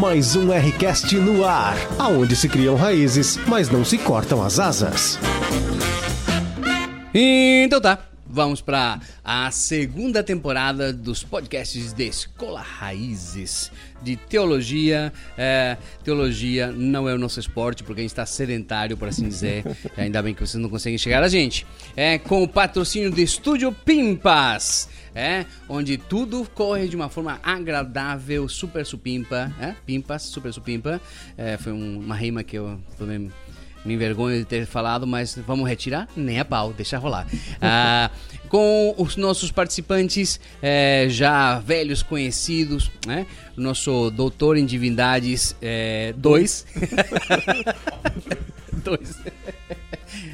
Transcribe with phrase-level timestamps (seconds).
[0.00, 5.18] Mais um Rcast no ar, aonde se criam raízes, mas não se cortam as asas.
[7.12, 13.70] Então tá, vamos para a segunda temporada dos podcasts de Escola Raízes
[14.02, 15.12] de Teologia.
[15.36, 19.64] É, teologia não é o nosso esporte, porque a gente está sedentário, por assim dizer.
[19.98, 21.66] Ainda bem que vocês não conseguem chegar a gente.
[21.94, 24.88] É com o patrocínio do Estúdio Pimpas.
[25.14, 29.74] É, onde tudo corre de uma forma agradável, super supimpa, é?
[29.84, 31.00] Pimpas, super supimpa.
[31.36, 33.30] É, foi um, uma rima que eu também
[33.84, 36.06] me envergonho de ter falado, mas vamos retirar?
[36.14, 37.26] Nem a pau, deixa rolar.
[37.62, 38.10] Ah,
[38.48, 43.26] com os nossos participantes é, já velhos conhecidos, né?
[43.56, 45.54] O nosso doutor em divindades
[46.16, 46.66] 2.
[48.82, 49.16] dois.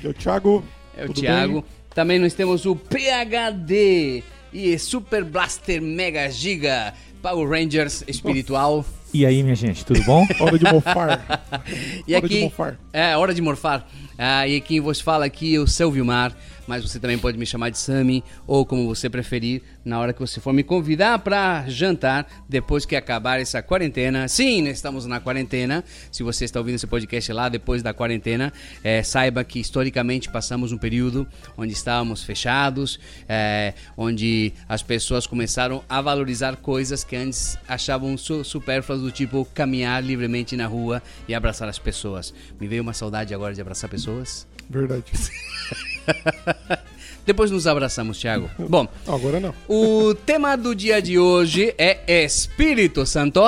[0.00, 0.64] Que é o Thiago.
[0.96, 1.60] É o Tudo Thiago.
[1.62, 1.64] bem?
[1.94, 4.22] Também nós temos o PHD
[4.56, 8.86] e Super Blaster Mega Giga Power Rangers espiritual.
[9.12, 10.26] E aí, minha gente, tudo bom?
[10.40, 11.62] Hora de mofar.
[12.06, 12.78] E Hora aqui, de mofar.
[12.90, 13.86] É, hora de morfar.
[14.16, 16.34] Ah, e quem vos fala aqui é o seu Vilmar,
[16.66, 20.20] mas você também pode me chamar de Sami, ou como você preferir, na hora que
[20.20, 24.28] você for me convidar para jantar, depois que acabar essa quarentena.
[24.28, 25.84] Sim, estamos na quarentena.
[26.10, 30.72] Se você está ouvindo esse podcast lá depois da quarentena, eh, saiba que historicamente passamos
[30.72, 37.56] um período onde estávamos fechados, eh, onde as pessoas começaram a valorizar coisas que antes
[37.68, 42.32] achavam su supérfluas, do tipo caminhar livremente na rua e abraçar as pessoas.
[42.60, 44.46] Me veio uma saudade agora de abraçar pessoas.
[44.68, 45.04] Verdade.
[47.24, 48.48] Depois nos abraçamos, Thiago.
[48.58, 49.52] Bom, Agora não.
[49.68, 53.42] o tema do dia de hoje é Espírito Santo.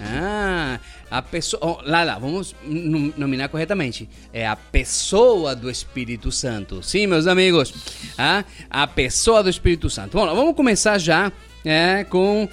[0.00, 1.80] Ah, a pessoa.
[1.84, 4.08] lá, lá, vamos nom- nominar corretamente.
[4.32, 6.82] É a pessoa do Espírito Santo.
[6.82, 7.72] Sim, meus amigos.
[8.18, 10.16] Ah, a pessoa do Espírito Santo.
[10.16, 11.30] Bom, vamos começar já
[11.64, 12.48] é, com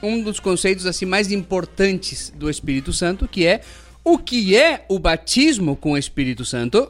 [0.00, 3.62] um dos conceitos assim mais importantes do Espírito Santo, que é
[4.04, 6.88] o que é o batismo com o Espírito Santo.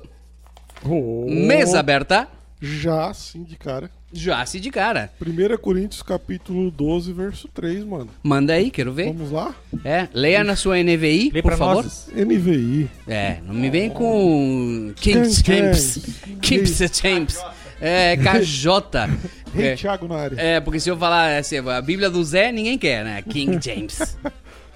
[0.85, 2.29] Oh, Mesa aberta.
[2.61, 3.91] Já, sim, de cara.
[4.13, 5.11] Já se de cara.
[5.25, 8.09] 1 Coríntios, capítulo 12, verso 3, mano.
[8.23, 9.07] Manda aí, quero ver.
[9.13, 9.55] Vamos lá?
[9.85, 11.85] É, leia na sua NVI, Lê por favor.
[11.85, 12.09] nós.
[12.15, 12.91] NVI.
[13.07, 15.39] É, não me vem com James.
[15.39, 15.99] James.
[16.43, 17.39] King James.
[17.81, 19.09] É, KJ.
[19.55, 20.37] Rei É, Thiago na área.
[20.41, 23.23] é, porque se eu falar assim, a Bíblia do Zé, ninguém quer, né?
[23.23, 24.19] King James.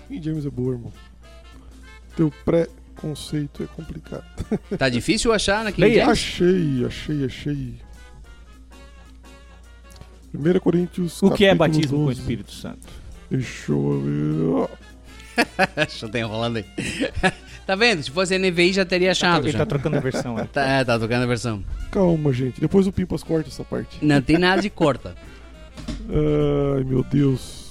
[0.08, 0.92] King James é boa, irmão.
[2.16, 2.32] Teu
[3.04, 4.24] pré-conceito é complicado.
[4.78, 6.04] Tá difícil achar na King Leia.
[6.04, 6.18] James?
[6.18, 7.74] Achei, achei, achei.
[10.34, 12.20] 1 Coríntios, O que é batismo com o 12.
[12.20, 12.88] Espírito Santo?
[13.30, 14.68] Deixa eu
[15.36, 15.44] ver.
[15.76, 16.64] Deixa eu ter enrolando aí.
[17.66, 18.02] tá vendo?
[18.02, 19.44] Se fosse NVI já teria achado.
[19.44, 19.58] Ele já.
[19.58, 20.36] tá trocando a versão.
[20.36, 20.48] né?
[20.52, 21.62] Tá, é, tá tocando a versão.
[21.90, 22.60] Calma, gente.
[22.60, 24.04] Depois o Pimpas corta essa parte.
[24.04, 25.14] Não tem nada de corta.
[26.08, 27.63] Ai, meu Deus.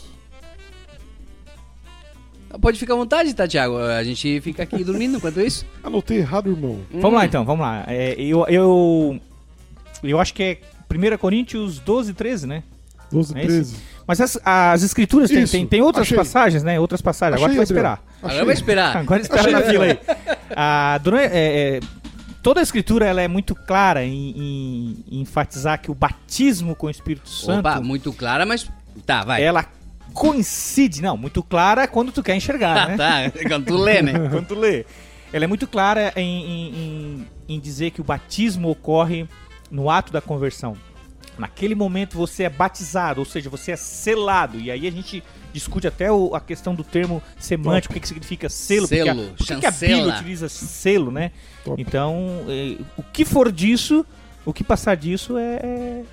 [2.61, 3.77] Pode ficar à vontade, tá, Thiago?
[3.77, 5.65] A gente fica aqui dormindo enquanto isso.
[5.83, 6.79] Anotei errado, irmão.
[6.93, 7.83] Vamos lá então, vamos lá.
[7.87, 9.19] É, eu, eu,
[10.03, 10.57] eu acho que é
[10.93, 12.63] 1 Coríntios 12, 13, né?
[13.11, 13.75] 12, É 13.
[14.05, 16.17] Mas as, as escrituras tem, Isso, tem, tem outras achei.
[16.17, 16.79] passagens, né?
[16.79, 17.37] Outras passagens.
[17.37, 18.03] Agora tu vai Achei, esperar.
[18.21, 18.29] Achei.
[18.29, 18.97] Agora vai esperar.
[18.97, 19.99] Agora espera na fila aí.
[20.55, 21.79] Ah, durante- é, é,
[22.41, 26.87] toda a escritura ela é muito clara em, em- em enfatizar que o batismo com
[26.87, 28.69] o Espírito Santo Opa, muito clara, mas.
[29.05, 29.41] Tá, vai.
[29.41, 29.65] ela
[30.13, 32.97] coincide, não, muito clara quando tu quer enxergar, né?
[32.97, 34.13] tá, quando tu lê, né?
[34.29, 34.85] Quando tu lê.
[35.31, 39.27] Ela é muito clara em, em- em- em dizer que o batismo ocorre
[39.71, 40.77] no ato da conversão.
[41.37, 44.59] Naquele momento você é batizado, ou seja, você é selado.
[44.59, 48.07] E aí a gente discute até o- a questão do termo semântico, o que, que
[48.07, 48.87] significa selo.
[48.87, 51.31] porque a- Selo, por que, que a Bíblia utiliza selo, né?
[51.65, 51.81] Top.
[51.81, 54.05] Então, eh, o que for disso,
[54.45, 56.03] o que passar disso é, é-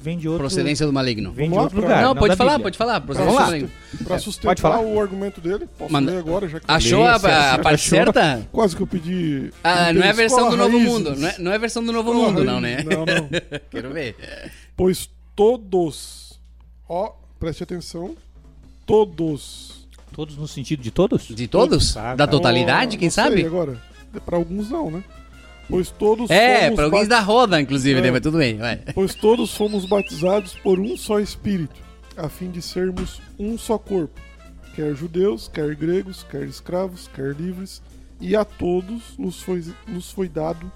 [0.00, 1.30] vem de outro, Procedência do maligno.
[1.32, 2.02] vem de Vamos lá, outro pra- lugar.
[2.04, 2.64] não, pode da falar, Bíblia.
[2.64, 2.98] pode falar.
[3.00, 3.44] Vamos Procedência lá.
[3.46, 3.70] do maligno.
[4.04, 4.80] Pra sustentar Pode falar.
[4.80, 6.12] o argumento dele, posso Manda.
[6.12, 8.48] ler agora, já que Achou a, a, a parte certa?
[8.50, 9.52] Quase que eu pedi.
[9.62, 10.92] Ah, não é a versão Escola do Novo Raízes.
[10.92, 11.16] Mundo.
[11.16, 12.74] Não é, não é a versão do Novo Escola Mundo, não, né?
[12.76, 12.90] Raízes.
[12.90, 13.28] Não, não.
[13.70, 14.16] Quero ver.
[14.76, 16.40] Pois todos,
[16.88, 18.14] ó, preste atenção,
[18.86, 19.80] todos.
[20.12, 21.22] Todos no sentido de todos?
[21.28, 21.92] De todos?
[21.92, 22.26] Todos, Da tá.
[22.26, 23.44] totalidade, Ó, quem não sei sabe?
[23.46, 23.80] agora.
[24.26, 25.04] Pra alguns não, né?
[25.70, 28.08] Pois todos É, fomos pra alguém bat- da roda, inclusive, né?
[28.08, 28.10] É.
[28.10, 28.76] Mas tudo bem, vai.
[28.94, 31.80] Pois todos fomos batizados por um só Espírito,
[32.16, 34.20] a fim de sermos um só corpo,
[34.74, 37.80] quer judeus, quer gregos, quer escravos, quer livres,
[38.20, 40.70] e a todos nos foi, nos foi dado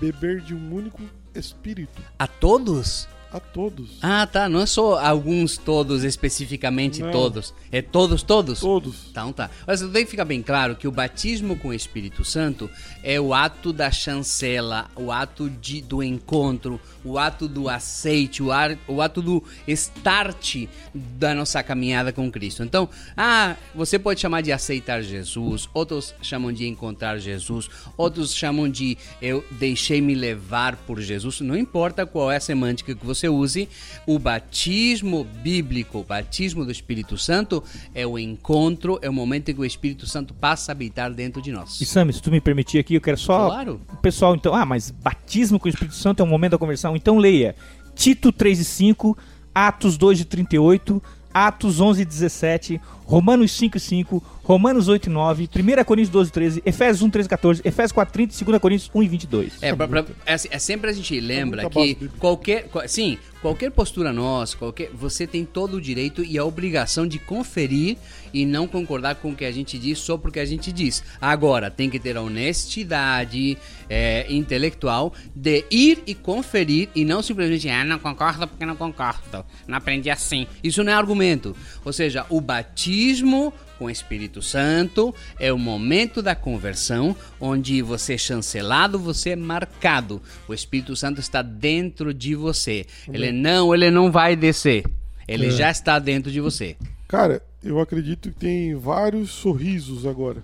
[0.00, 1.02] beber de um único
[1.34, 2.02] Espírito.
[2.18, 3.06] A todos?
[3.32, 3.98] A todos.
[4.02, 4.48] Ah, tá.
[4.48, 7.10] Não é só alguns todos, especificamente Não.
[7.10, 7.54] todos.
[7.70, 8.60] É todos, todos?
[8.60, 8.96] Todos.
[9.10, 9.50] Então tá.
[9.66, 12.70] Mas tem que ficar bem claro que o batismo com o Espírito Santo
[13.02, 18.50] é o ato da chancela, o ato de, do encontro, o ato do aceite, o,
[18.52, 22.62] ar, o ato do start da nossa caminhada com Cristo.
[22.62, 28.68] Então, ah, você pode chamar de aceitar Jesus, outros chamam de encontrar Jesus, outros chamam
[28.68, 31.40] de eu deixei-me levar por Jesus.
[31.40, 33.68] Não importa qual é a semântica que você use,
[34.06, 39.54] o batismo bíblico, o batismo do Espírito Santo é o encontro, é o momento em
[39.54, 41.80] que o Espírito Santo passa a habitar dentro de nós.
[41.80, 43.46] E Sam, se tu me permitir aqui, eu quero só.
[43.46, 43.80] Claro.
[43.92, 44.54] O pessoal, então.
[44.54, 46.94] Ah, mas batismo com o Espírito Santo é o momento da conversão.
[46.94, 47.56] Então leia
[47.94, 49.18] Tito 3 e 5,
[49.54, 55.10] Atos 2 de 38, Atos 11 e 17, Romanos 5 e 5, Romanos 8 e
[55.10, 58.44] 9, 1 Coríntios 12 e 13, Efésios 1, 13 e 14, Efésios 4 30 e
[58.46, 59.52] 2 Coríntios 1 e 22.
[59.62, 62.88] É, pra- pra- é, assim, é sempre a gente lembra muita base que qualquer, qual-
[62.88, 67.98] sim, qualquer postura nossa, qualquer, você tem todo o direito e a obrigação de conferir
[68.32, 71.04] e não concordar com o que a gente diz só porque a gente diz.
[71.20, 73.58] Agora, tem que ter a honestidade
[73.90, 79.44] é, intelectual de ir e conferir e não simplesmente, ah, não concordo porque não concordo,
[79.66, 80.46] não aprendi assim.
[80.64, 81.54] Isso não é argumento.
[81.84, 88.14] Ou seja, o batismo com o Espírito Santo é o momento da conversão, onde você
[88.14, 90.20] é chancelado, você é marcado.
[90.48, 92.84] O Espírito Santo está dentro de você.
[93.12, 94.84] Ele não, ele não vai descer.
[95.26, 95.50] Ele É.
[95.50, 96.76] já está dentro de você.
[97.06, 100.42] Cara, eu acredito que tem vários sorrisos agora.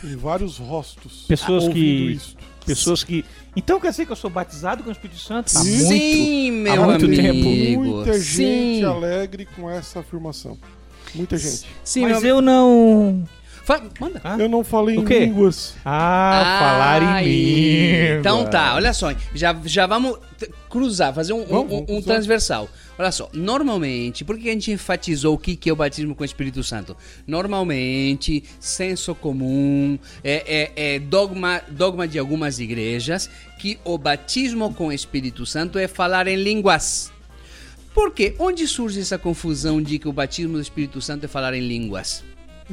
[0.00, 1.24] Tem vários rostos.
[1.28, 1.78] Pessoas que-
[2.12, 2.36] isto.
[2.66, 3.24] Pessoas que.
[3.56, 5.46] Então quer dizer que eu sou batizado com o Espírito Santo?
[5.56, 5.70] Há Sim.
[5.70, 5.88] muito.
[5.88, 7.22] Sim, meu há muito amigo.
[7.22, 7.80] tempo.
[7.80, 8.84] Muita gente Sim.
[8.84, 10.58] alegre com essa afirmação.
[11.14, 11.66] Muita gente.
[11.84, 13.24] Sim, Mas eu não.
[13.64, 14.20] Fa- Manda.
[14.24, 14.36] Ah?
[14.38, 15.20] Eu não falei O em quê?
[15.20, 15.74] línguas.
[15.84, 18.02] Ah, falar em Aí.
[18.06, 18.18] língua.
[18.20, 19.12] Então tá, olha só.
[19.34, 22.14] Já, já vamos t- cruzar, fazer um, um- Vamos, um- vamos um cruzar.
[22.16, 22.68] transversal.
[22.98, 26.22] Olha só, normalmente, por que a gente enfatizou o que que é o batismo com
[26.22, 26.94] o Espírito Santo?
[27.26, 34.88] Normalmente, senso comum, é, é- é dogma, dogma de algumas igrejas, que o batismo com
[34.88, 37.10] o Espírito Santo é falar em línguas.
[37.94, 38.34] Por quê?
[38.38, 42.24] Onde surge essa confusão de que o batismo do Espírito Santo é falar em línguas?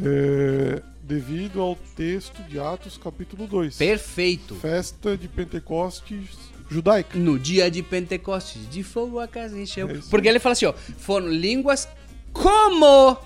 [0.01, 3.77] É, devido ao texto de Atos, capítulo 2.
[3.77, 4.55] Perfeito.
[4.55, 6.29] Festa de Pentecostes
[6.69, 7.17] judaica.
[7.17, 9.89] No dia de Pentecostes, de fogo a casa encheu.
[9.89, 11.87] É Porque ele fala assim, ó, foram línguas
[12.31, 13.17] como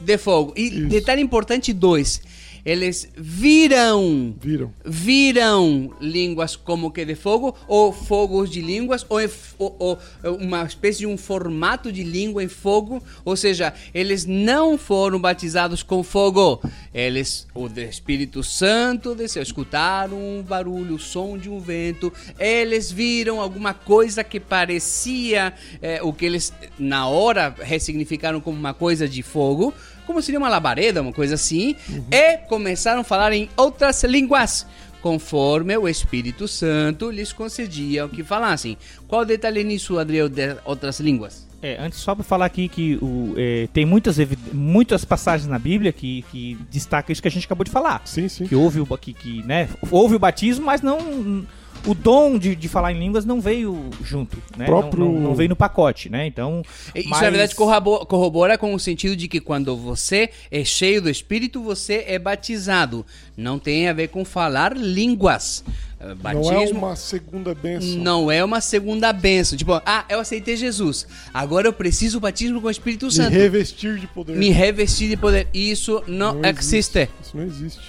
[0.00, 0.52] de fogo.
[0.56, 0.88] E Isso.
[0.88, 2.20] detalhe importante dois,
[2.64, 4.72] eles viram, Viram?
[4.84, 9.18] viram línguas como que de fogo, ou fogos de línguas, ou,
[9.58, 9.98] ou- ou
[10.36, 15.82] uma espécie de um formato de língua em fogo, ou seja, eles não foram batizados
[15.82, 16.60] com fogo,
[16.94, 23.40] eles, o Espírito Santo desceu, escutaram um barulho, o som de um vento, eles viram
[23.40, 25.52] alguma coisa que parecia
[25.82, 29.72] eh, o que eles na hora ressignificaram como uma coisa de fogo,
[30.10, 31.76] como seria uma labareda, uma coisa assim,
[32.10, 34.66] e começaram a falar em outras línguas,
[35.00, 38.76] conforme o Espírito Santo lhes concedia o que falassem.
[39.06, 41.46] Qual o detalhe nisso, Adriel, de outras línguas?
[41.62, 44.16] É, antes só para falar aqui que o, é, tem muitas,
[44.52, 48.02] muitas passagens na Bíblia que, que destacam isso que a gente acabou de falar.
[48.04, 48.46] Sim, sim.
[48.46, 51.46] Que houve o, que, que, né, houve o batismo, mas não.
[51.86, 54.66] O dom de, de falar em línguas não veio junto, né?
[54.66, 56.26] Próprio- Não, não- não veio no pacote, né?
[56.26, 56.62] Então.
[56.94, 61.00] Isso, mas- na verdade, corrobora, corrobora com o sentido de que quando você é cheio
[61.00, 63.04] do Espírito, você é batizado.
[63.36, 65.64] Não tem a ver com falar línguas.
[65.98, 67.98] Eh, Batismo Não é uma segunda bênção.
[67.98, 69.56] não é uma segunda bênção.
[69.56, 71.06] Tipo, ah, eu aceitei Jesus.
[71.32, 73.32] Agora eu preciso do batismo com o Espírito Me Santo.
[73.32, 74.36] revestir de poder.
[74.36, 75.48] Me revestir de poder.
[75.52, 77.08] Isso não, existe.
[77.22, 77.80] Isso não existe.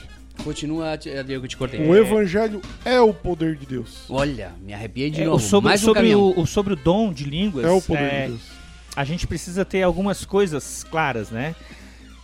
[0.44, 1.80] Continua, que eu te cortei.
[1.86, 4.06] O evangelho é o poder de Deus.
[4.10, 5.38] Olha, me arrepiei de É, novo.
[5.38, 6.22] o sobre, Mais um sobre, caminhão.
[6.22, 7.66] o, o- sobre o dom de línguas.
[7.66, 8.42] É o poder é, de Deus.
[8.96, 11.56] a gente precisa ter algumas coisas claras, né?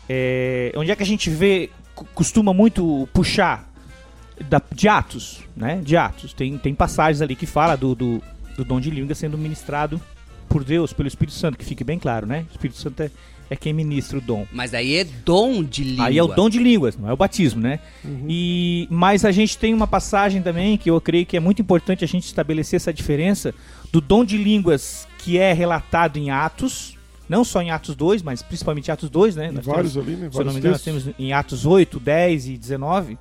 [0.09, 1.69] É, onde é que a gente vê,
[2.15, 3.71] costuma muito puxar
[4.49, 5.81] da- de Atos, né?
[5.83, 6.33] De Atos.
[6.33, 8.23] Tem, tem passagens ali que fala do, do,
[8.55, 9.99] do dom de língua sendo ministrado
[10.47, 12.45] por Deus, pelo Espírito Santo, que fique bem claro, né?
[12.49, 13.11] O Espírito Santo é,
[13.49, 14.45] é quem ministra o dom.
[14.51, 16.05] Mas aí é dom de língua.
[16.07, 17.79] Aí é o dom de línguas, não é o batismo, né?
[18.03, 18.25] Uhum.
[18.27, 22.03] E mas a gente tem uma passagem também que eu creio que é muito importante
[22.03, 23.53] a gente estabelecer essa diferença
[23.91, 28.41] do dom de línguas que é relatado em Atos, não só em Atos 2, mas
[28.41, 29.51] principalmente em Atos 2, né?
[29.51, 30.29] Nós vários temos- ali, né?
[30.31, 33.17] se eu não me engano, nós temos em Atos 8, 10 e 19.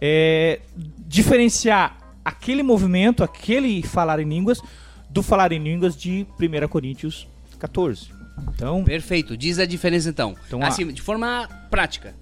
[0.00, 0.60] É,
[1.06, 4.60] diferenciar aquele movimento, aquele falar em línguas,
[5.08, 7.26] do falar em línguas de 1 Coríntios
[7.58, 8.08] 14.
[8.54, 9.36] Então, Perfeito.
[9.36, 10.34] Diz a diferença então.
[10.46, 12.14] Então, assim, de forma prática.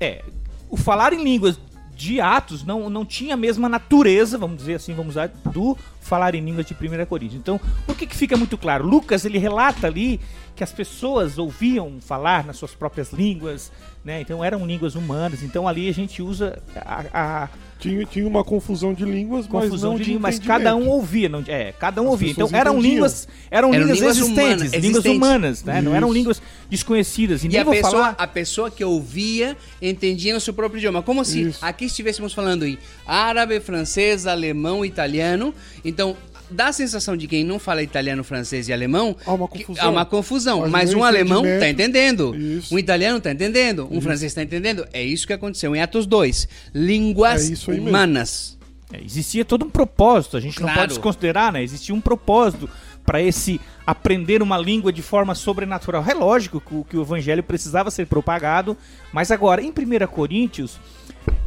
[0.00, 0.24] É,
[0.68, 1.58] o falar em línguas
[1.96, 6.34] de Atos não, não tinha a mesma natureza, vamos dizer assim, vamos usar, do falar
[6.34, 7.40] em línguas de 1 Coríntios.
[7.40, 8.86] Então, por que, que fica muito claro?
[8.86, 10.20] Lucas, ele relata ali
[10.54, 13.72] que as pessoas ouviam falar nas suas próprias línguas,
[14.04, 14.20] né?
[14.20, 15.42] Então eram línguas humanas.
[15.42, 17.04] Então ali a gente usa a,
[17.42, 20.88] a tinha, tinha uma confusão de línguas, mas confusão não de línguas, mas cada um
[20.88, 22.30] ouvia, não, é, cada um As ouvia.
[22.30, 22.92] Então eram entendiam.
[22.92, 25.82] línguas, eram, Eram línguas, línguas existentes, humanas, línguas humanas, né?
[25.82, 26.16] Não eram Isso.
[26.16, 27.42] línguas desconhecidas.
[27.42, 30.78] E, E nem a vou pessoa, falar a pessoa que ouvia entendia no seu próprio
[30.78, 31.02] idioma.
[31.02, 31.64] Como se Isso.
[31.64, 35.52] aqui estivéssemos falando em árabe, francês, alemão, italiano.
[35.84, 36.16] Então,
[36.50, 39.16] dá a sensação de quem não fala italiano, francês e alemão.
[39.26, 39.84] Há uma que- confusão.
[39.86, 40.60] Há uma confusão.
[40.60, 42.34] Mas Mas um alemão está entendendo.
[42.36, 42.74] Isso.
[42.74, 43.88] Um italiano está entendendo.
[43.90, 44.86] Um francês está entendendo.
[44.92, 46.48] É isso que aconteceu em Atos 2.
[46.74, 48.58] Línguas É isso humanas.
[48.92, 50.80] É, existia todo um propósito, a gente não Claro.
[50.80, 51.62] pode desconsiderar, né?
[51.62, 52.68] Existia um propósito
[53.04, 56.04] para esse aprender uma língua de forma sobrenatural.
[56.08, 58.76] É lógico que o, que o evangelho precisava ser propagado,
[59.12, 60.78] mas agora, em 1 Coríntios,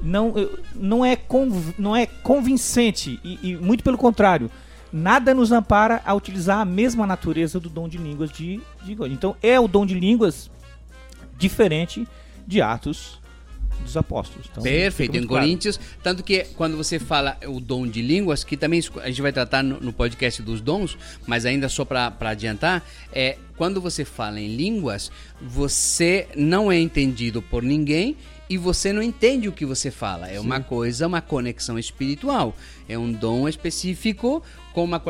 [0.01, 4.51] não, eh, não, é, conv- não é convincente, e, e muito pelo contrário.
[4.91, 9.11] Nada nos ampara a utilizar a mesma natureza do dom de línguas de, de God.
[9.11, 10.49] Então, é o dom de línguas
[11.37, 12.07] diferente
[12.45, 13.19] de Atos
[13.83, 14.47] dos Apóstolos.
[14.51, 15.43] Então, Perfeito, em claro.
[15.43, 15.79] Coríntios.
[16.01, 19.63] Tanto que quando você fala o dom de línguas, que também a gente vai tratar
[19.63, 24.55] no, no podcast dos dons, mas ainda só para adiantar, é quando você fala em
[24.55, 28.15] línguas, você não é entendido por ninguém
[28.49, 30.29] e você não entende o que você fala.
[30.29, 32.55] É uma coisa, uma conexão espiritual.
[32.87, 34.41] É um dom específico
[34.73, 35.01] com uma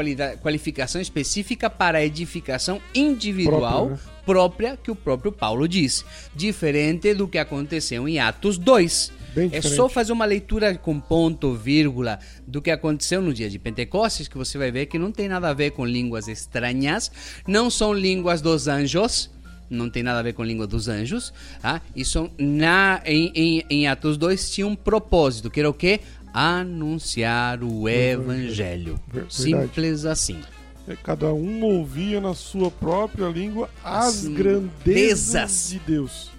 [0.41, 4.11] qualificação específica para edificação individual Própria, né?
[4.25, 6.05] própria que o próprio Paulo diz.
[6.35, 9.11] Diferente do que aconteceu em Atos 2.
[9.35, 9.75] Bem é diferente.
[9.75, 12.17] só fazer uma leitura com ponto, vírgula,
[12.47, 15.49] do que aconteceu no dia de Pentecostes, que você vai ver que não tem nada
[15.49, 17.11] a ver com línguas estranhas,
[17.45, 19.29] não são línguas dos anjos,
[19.69, 21.81] não tem nada a ver com língua dos anjos, tá?
[21.95, 25.99] Isso na, em, em, em Atos 2 tinha um propósito, que era o quê?
[26.33, 28.99] Anunciar o evangelho.
[29.07, 29.33] Ver- verdade.
[29.33, 30.39] Simples assim.
[30.87, 36.31] É, Cada um ouvia na sua própria língua as As grandezas grandezas de Deus.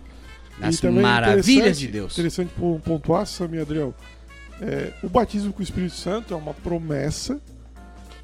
[0.61, 2.13] As também maravilhas de Deus.
[2.15, 3.95] Interessante pon- pontuar, Samir Adriel.
[4.61, 7.41] É, o batismo com o Espírito Santo é uma promessa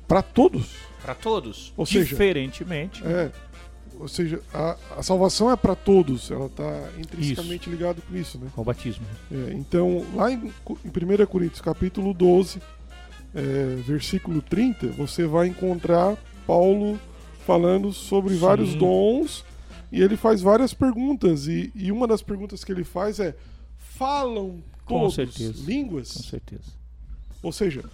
[0.09, 0.71] para todos.
[1.05, 1.73] Para todos.
[1.77, 3.03] Ou seja, diferentemente.
[3.07, 3.31] É,
[3.99, 6.31] ou seja, a, a salvação é para todos.
[6.31, 8.49] Ela está intrinsecamente ligada com isso, né?
[8.55, 9.05] Com o batismo.
[9.31, 12.61] É, então, lá em, em 1 Coríntios, capítulo 12,
[13.35, 16.99] é, versículo 30, você vai encontrar Paulo
[17.47, 18.41] falando sobre Sim.
[18.41, 19.45] vários dons
[19.91, 21.47] e ele faz várias perguntas.
[21.47, 23.37] E, e uma das perguntas que ele faz é:
[23.79, 25.65] falam Com todos certeza.
[25.65, 26.13] línguas?
[26.13, 26.73] Com certeza.
[27.43, 27.85] Ou seja,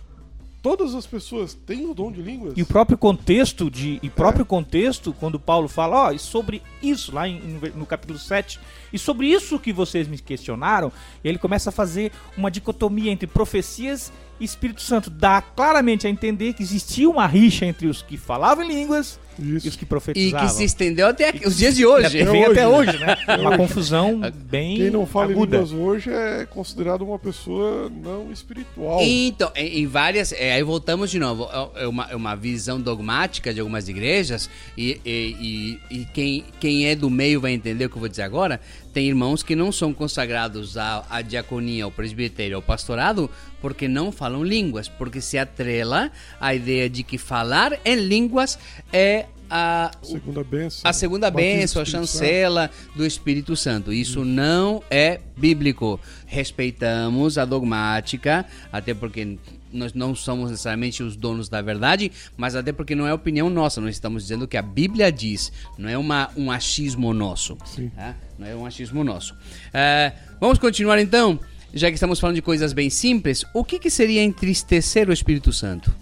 [0.62, 2.54] todas as pessoas têm o dom de línguas?
[2.56, 7.14] E o próprio contexto de e próprio contexto quando Paulo fala, ó, e sobre isso
[7.14, 7.40] lá em-
[7.74, 8.58] no capítulo 7,
[8.92, 10.92] e sobre isso que vocês me questionaram,
[11.24, 14.12] ele começa a fazer uma dicotomia entre profecias
[14.44, 19.18] Espírito Santo, dá claramente a entender que existia uma rixa entre os que falavam línguas
[19.38, 19.78] e os Isso.
[19.78, 20.46] que E profetizavam.
[20.46, 22.18] que se estendeu até aqui- os dias de hoje.
[22.18, 22.66] E vem hoje, até né?
[22.66, 23.16] hoje, né?
[23.40, 23.56] Uma hoje.
[23.58, 24.20] confusão
[24.50, 25.56] bem Quem não fala em aguda.
[25.58, 28.98] línguas hoje é considerado uma pessoa não espiritual.
[29.02, 30.32] Então, em, em várias.
[30.32, 31.48] é, aí voltamos de novo.
[31.74, 36.86] É uma, é uma visão dogmática de algumas igrejas, e, e, e- e quem, quem
[36.86, 38.60] é do meio vai entender o que eu vou dizer agora.
[38.92, 43.30] Tem irmãos que não são consagrados à, à diaconia, ao presbitério, ao pastorado,
[43.60, 48.58] porque não falam línguas, porque se atrela a ideia de que falar em línguas
[48.92, 50.88] é a, Segunda benção.
[50.88, 53.92] a segunda bênção, a chancela do Espírito Santo.
[53.92, 55.98] Isso não é bíblico.
[56.24, 59.36] Respeitamos a dogmática, até porque
[59.72, 63.80] nós não somos necessariamente os donos da verdade, mas até porque não é opinião nossa.
[63.80, 67.56] Nós estamos dizendo que a Bíblia diz, não é uma, um achismo nosso.
[67.64, 67.90] Sim.
[67.90, 68.16] tá?
[68.38, 69.34] Não é um achismo nosso.
[69.72, 71.38] É, vamos continuar então,
[71.72, 73.44] já que estamos falando de coisas bem simples.
[73.54, 75.94] O que, que seria entristecer o Espírito Santo?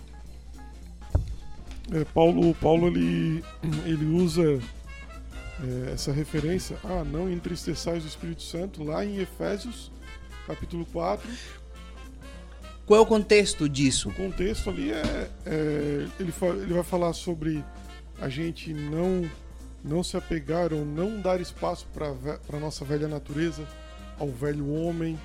[1.92, 3.42] É, Paulo, Paulo ele,
[3.86, 4.60] ele usa
[5.62, 9.90] é, essa referência, ah, não entristeçais o Espírito Santo, lá em Efésios,
[10.46, 11.28] capítulo 4.
[12.88, 14.08] Qual é o contexto disso?
[14.08, 17.62] O contexto ali é, é, ele, ele vai falar sobre
[18.18, 19.30] a gente não,
[19.84, 22.08] não se apegar ou não dar espaço para
[22.50, 23.68] a nossa velha natureza,
[24.18, 25.18] ao velho homem.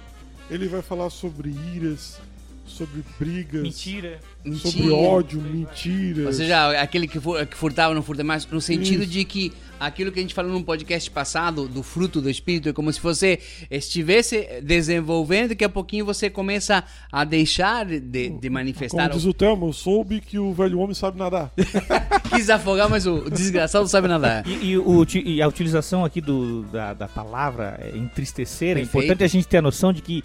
[0.51, 2.19] Ele vai falar sobre iras,
[2.65, 4.19] sobre brigas, Mentira.
[4.57, 4.95] sobre Mentira.
[4.95, 6.25] ódio, mentiras.
[6.25, 7.17] Ou seja, aquele que
[7.55, 9.11] furtava não furta mais, no sentido Isso.
[9.13, 9.53] de que
[9.85, 12.99] aquilo que a gente falou num podcast passado, do fruto do Espírito, é como se
[13.01, 19.09] você estivesse desenvolvendo e daqui a pouquinho você começa a deixar de, de manifestar.
[19.09, 21.51] Como diz o Thelma, eu soube que o velho homem sabe nadar.
[22.33, 24.47] Quis afogar, mas o desgraçado não sabe nadar.
[24.47, 28.97] E, e o e a utilização aqui do, da, da palavra é, entristecer, é Perfeito.
[28.97, 30.23] importante a gente ter a noção de que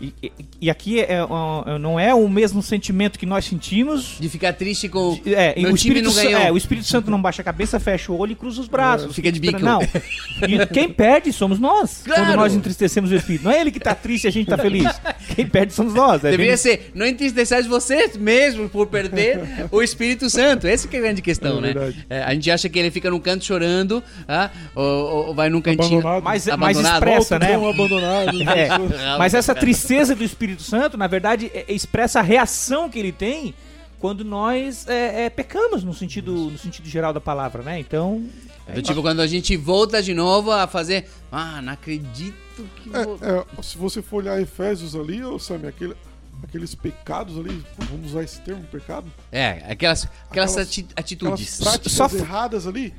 [0.00, 4.16] E, e- e aqui é, é, não é o mesmo sentimento que nós sentimos.
[4.18, 5.20] De ficar triste com.
[5.22, 6.40] de- É, meu o time Espírito, não Sa- ganhou.
[6.40, 9.14] é, o Espírito Santo não baixa a cabeça, fecha o olho e cruza os braços.
[9.14, 9.58] Fica de bico.
[9.60, 9.80] Não.
[9.82, 12.02] E quem perde somos nós.
[12.04, 12.22] Claro.
[12.24, 13.44] Quando nós entristecemos o Espírito.
[13.44, 14.86] Não é ele que tá triste e a gente tá feliz.
[15.36, 16.24] Quem perde somos nós.
[16.24, 19.40] É Deveria bem- ser, não entristeçais vocês mesmo por perder
[19.70, 20.66] o Espírito Santo.
[20.66, 21.94] Essa que é a grande questão, É né?
[22.08, 25.60] É, a gente acha que ele fica num canto chorando, ah, ou, ou- vai num
[25.60, 26.00] cantinho.
[26.00, 26.22] Abandonado.
[26.24, 26.94] Mas, mas Abandonado.
[26.94, 27.52] expressa, né?
[27.52, 28.30] Cão abandonado.
[28.50, 28.68] É,
[29.18, 33.54] mas essa tristeza do Espírito Santo, na verdade, é- expressa a reação que ele tem
[33.98, 37.78] quando nós é, é, pecamos no sentido, no sentido geral da palavra, né?
[37.78, 38.24] Então.
[38.74, 41.08] Do tipo, quando a gente volta de novo a fazer.
[41.32, 42.36] Ah, não acredito
[42.76, 42.88] que.
[42.90, 45.94] vou- É, é, se você for olhar Efésios ali, ô Sammy, aquele,
[46.42, 49.10] aqueles pecados ali, vamos usar esse termo, pecado?
[49.32, 51.60] É, aquelas, aquelas, Aquelas- ati- atitudes.
[51.60, 52.94] Aquelas práticas Só erradas ali,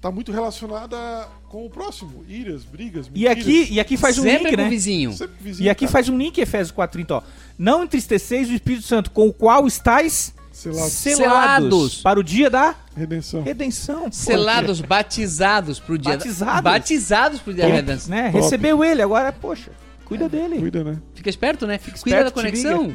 [0.00, 2.22] tá muito relacionada com o próximo.
[2.28, 4.68] Iras, brigas, E aqui, e aqui faz um Sempre link, com o né?
[4.68, 5.12] vizinho.
[5.14, 5.92] Sempre vizinho, E aqui cara.
[5.92, 7.22] faz um link, Efésios 4:30, ó.
[7.58, 10.90] Não entristeceis o Espírito Santo, com o qual estáis Selado.
[10.90, 12.02] selados, Selados.
[12.02, 13.42] para o dia da Redenção.
[13.42, 14.12] redenção.
[14.12, 16.12] Selados, batizados pro dia.
[16.18, 16.60] Batizados.
[16.62, 18.14] Batizados pro dia da Pô, redenção.
[18.14, 18.24] né?
[18.32, 18.44] Top.
[18.44, 19.70] Recebeu ele, agora, poxa,
[20.04, 20.58] cuida dele.
[20.58, 20.98] Cuida, né?
[21.14, 21.78] Fica esperto, né?
[21.78, 22.94] Cuida esperto, da conexão.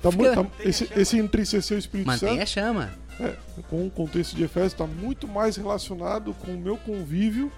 [0.00, 2.90] Tá Fica- tá- esse, esse entristecer o Espírito Mantenha a Santo, chama.
[3.20, 3.34] É,
[3.70, 7.50] com o contexto de Efésios, está muito mais relacionado com o meu convívio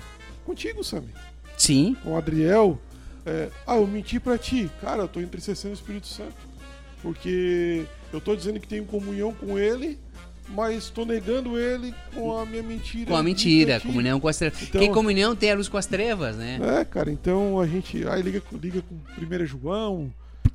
[0.45, 1.09] contigo, Sammy.
[1.57, 1.97] Sim.
[2.03, 2.79] Com o Adriel.
[3.25, 4.71] É, ah, eu menti pra ti.
[4.81, 6.35] Cara, eu tô entristecendo o Espírito Santo.
[7.03, 9.99] Porque eu tô dizendo que tenho comunhão com ele,
[10.49, 13.11] mas tô negando ele com a minha mentira.
[13.11, 14.63] Com a mentira, comunhão com as trevas.
[14.63, 16.59] Então- Quem comunhão tem a luz com as trevas, né?
[16.81, 18.07] É, cara, então a gente.
[18.09, 20.13] Aí liga, com- liga com 1 João.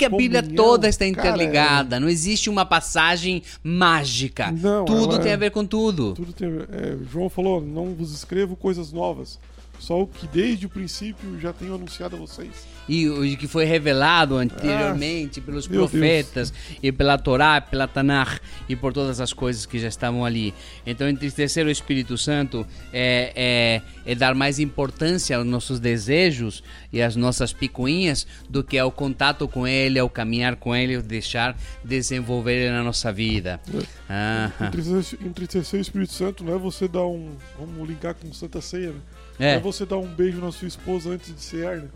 [0.10, 2.00] Porque a Bíblia toda está cara, interligada.
[2.00, 4.52] Não existe uma passagem mágica.
[4.52, 6.14] Não, tudo ela tem é- a ver com tudo.
[6.14, 6.48] Tudo tem.
[6.72, 9.40] É, João falou: não vos escrevo coisas novas.
[9.82, 12.68] Só o que desde o princípio já tenho anunciado a vocês.
[12.88, 18.76] E o que foi revelado anteriormente pelos meu profetas e pela Torá, pela Tanakh e
[18.76, 20.54] por todas as coisas que já estavam ali.
[20.86, 27.02] Então, entristecer o Espírito Santo é, é, é dar mais importância aos nossos desejos e
[27.02, 31.58] às nossas picuinhas do que ao contato com Ele, ao caminhar com Ele, ao deixar
[31.84, 33.60] desenvolver Ele na nossa vida.
[34.08, 37.32] Ah, Entristecer, entristecer o Espírito Santo não é você dar um.
[37.58, 39.00] Vamos linkar com Santa Ceia, né?
[39.40, 39.56] É.
[39.56, 41.88] É você dar um beijo na sua esposa antes de cear, né?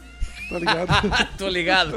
[0.49, 0.89] Tá ligado?
[1.37, 1.93] Tô ligado.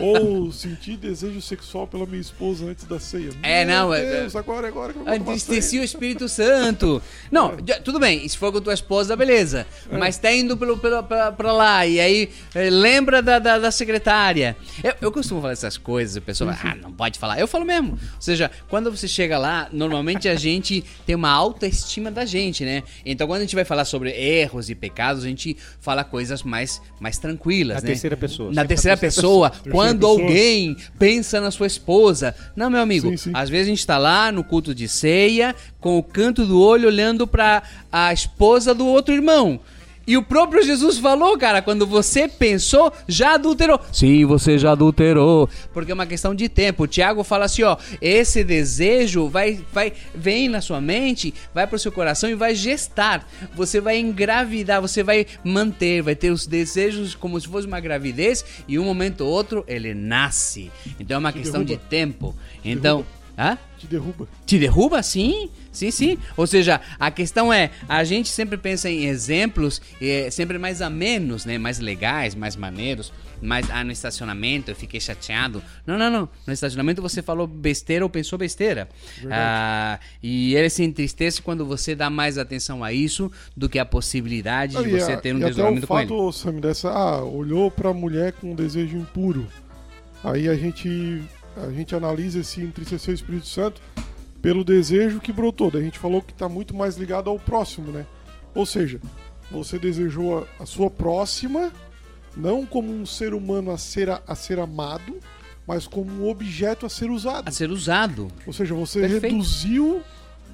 [0.00, 3.30] Ou sentir desejo sexual pela minha esposa antes da ceia.
[3.42, 7.02] É, Meu não, é- Deus, agora, agora que eu Entristeci o Espírito Santo.
[7.30, 9.66] Não, já- tudo bem, se for com tua esposa, beleza.
[9.90, 13.70] Mas tá indo pelo, pelo, pra, pra lá, e aí eh, lembra da, da, da
[13.70, 14.56] secretária.
[14.82, 17.38] Eu, eu costumo falar essas coisas, a pessoa fala, ah, não pode falar.
[17.38, 17.92] Eu falo mesmo.
[17.92, 22.64] Ou seja, quando você chega lá, normalmente a gente tem uma alta estima da gente,
[22.64, 22.82] né?
[23.04, 26.80] Então quando a gente vai falar sobre erros e pecados, a gente fala coisas mais,
[26.98, 27.86] mais tranquilas, Na né?
[27.86, 28.52] terceira pessoa.
[28.52, 30.20] Na terceira pessoa, quando pessoa.
[30.22, 32.34] alguém pensa na sua esposa.
[32.54, 33.30] Não, meu amigo, Sim, sim.
[33.34, 36.88] às vezes a gente tá lá no culto de ceia, com o canto do olho
[36.88, 39.60] olhando pra a esposa do outro irmão.
[40.06, 43.80] E o próprio Jesus falou, cara, quando você pensou, já adulterou.
[43.92, 45.48] Sim, você já adulterou.
[45.72, 46.84] Porque é uma questão de tempo.
[46.84, 51.78] O Tiago fala assim, ó, esse desejo vai, vai, vem na sua mente, vai pro
[51.78, 53.26] seu coração e vai gestar.
[53.54, 58.44] Você vai engravidar, você vai manter, vai ter os desejos como se fosse uma gravidez
[58.66, 60.70] e um momento ou outro ele nasce.
[60.98, 61.88] Então é uma questão de derruba.
[61.88, 62.34] tempo.
[62.64, 63.04] Então,
[63.50, 63.58] hã?
[63.78, 64.28] Te derruba.
[64.46, 65.02] Te derruba?
[65.02, 66.18] Sim, sim, sim.
[66.36, 71.44] Ou seja, a questão é, a gente sempre pensa em exemplos é, sempre mais amenos,
[71.44, 71.58] né?
[71.58, 73.12] Mais legais, mais maneiros.
[73.44, 75.60] Mas, ah, no estacionamento eu fiquei chateado.
[75.84, 76.28] Não, não, não.
[76.46, 78.88] No estacionamento você falou besteira ou pensou besteira.
[79.28, 83.84] Ah, e ele se entristece quando você dá mais atenção a isso do que a
[83.84, 86.08] possibilidade de E você a- ter um desdobramento com ele.
[86.08, 89.44] fato, Sammy, dessa, ah, olhou pra mulher com um desejo impuro.
[90.22, 91.20] Aí a gente,
[91.56, 93.80] a gente analisa esse entristecer o Espírito Santo
[94.40, 95.70] pelo desejo que brotou.
[95.70, 98.06] Daí a gente falou que tá muito mais ligado ao próximo, né?
[98.54, 99.00] Ou seja,
[99.50, 101.72] você desejou a, a sua próxima,
[102.36, 105.18] não como um ser humano a ser, a, a ser amado,
[105.66, 107.48] mas como um objeto a ser usado.
[107.48, 108.28] A ser usado.
[108.46, 109.22] Ou seja, você Perfeito.
[109.22, 110.02] reduziu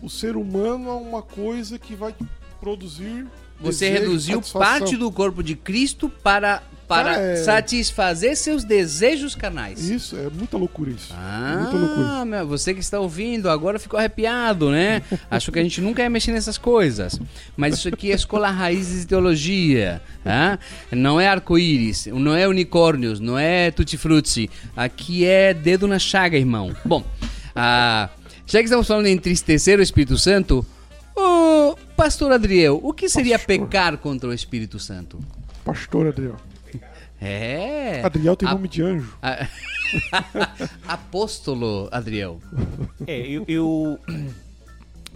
[0.03, 2.15] o ser humano a uma coisa que vai
[2.61, 3.27] produzir.
[3.61, 9.35] Você desejo, reduziu parte do corpo de Cristo para, para Cara, é- satisfazer seus desejos
[9.35, 9.89] carnais.
[9.91, 11.13] Isso, é muita loucura isso.
[11.13, 12.25] é Ah, muita loucura.
[12.25, 15.03] meu, você que está ouvindo agora ficou arrepiado, né?
[15.31, 17.21] Acho que a gente nunca ia mexer nessas coisas.
[17.57, 20.01] Mas isso aqui é Escola Raízes de Teologia.
[20.25, 20.59] Tá?
[20.91, 24.51] Não é arco-íris, não é unicórnios, não é tutti-frutti.
[24.75, 26.75] Aqui é dedo na chaga, irmão.
[26.85, 27.05] Bom,
[27.55, 28.09] ah,
[28.47, 30.65] já que estamos falando em entristecer o Espírito Santo,
[31.15, 33.59] ô, Pastor Adriel, o que seria Pastor.
[33.67, 35.19] pecar contra o Espírito Santo?
[35.65, 36.37] Pastor Adriel.
[37.21, 38.01] É.
[38.05, 39.13] Adriel tem A- nome de anjo.
[39.23, 39.47] a-
[40.87, 42.39] Apóstolo Adriel.
[43.07, 43.99] É, eu, eu-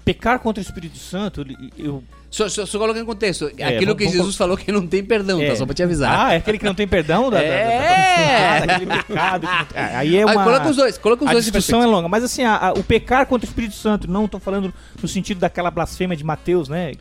[0.04, 1.46] Pecar contra o Espírito Santo,
[1.78, 2.02] eu.
[2.28, 3.52] Só, só, só coloca em contexto.
[3.56, 5.54] É, Aquilo vamos- que vamos- Jesus falou que não tem perdão, tá?
[5.54, 6.26] Só pra te avisar.
[6.28, 7.30] Ah, é aquele que não tem perdão?
[7.30, 8.60] Da, da- da- É.
[8.60, 9.46] da- daquele pecado.
[9.68, 10.42] que Aí é uma.
[10.42, 12.72] coloca os dois, coloca os a dois em discussão é longa, mas assim, a- a-
[12.72, 16.68] o pecar contra o Espírito Santo, não estou falando no sentido daquela blasfêmia de Mateus,
[16.68, 16.94] né?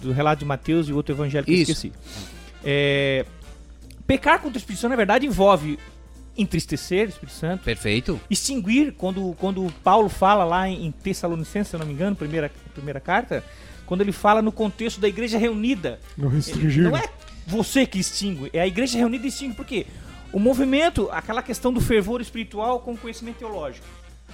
[0.00, 1.72] Do relato de Mateus e outro evangelho que eu Isso.
[1.72, 1.92] esqueci.
[2.62, 3.24] É,
[4.06, 5.78] pecar contra o Espírito Santo, na verdade, envolve
[6.36, 8.20] entristecer o Espírito Santo, Perfeito.
[8.28, 12.50] extinguir, quando, quando Paulo fala lá em, em Tessalonicenses, se eu não me engano, primeira,
[12.74, 13.42] primeira carta,
[13.86, 16.00] quando ele fala no contexto da igreja reunida.
[16.16, 16.84] Não restringir.
[16.84, 17.04] Não é
[17.46, 19.54] você que extingue, é a igreja reunida que extingue.
[19.54, 19.86] Por quê?
[20.32, 23.86] O movimento, aquela questão do fervor espiritual com conhecimento teológico.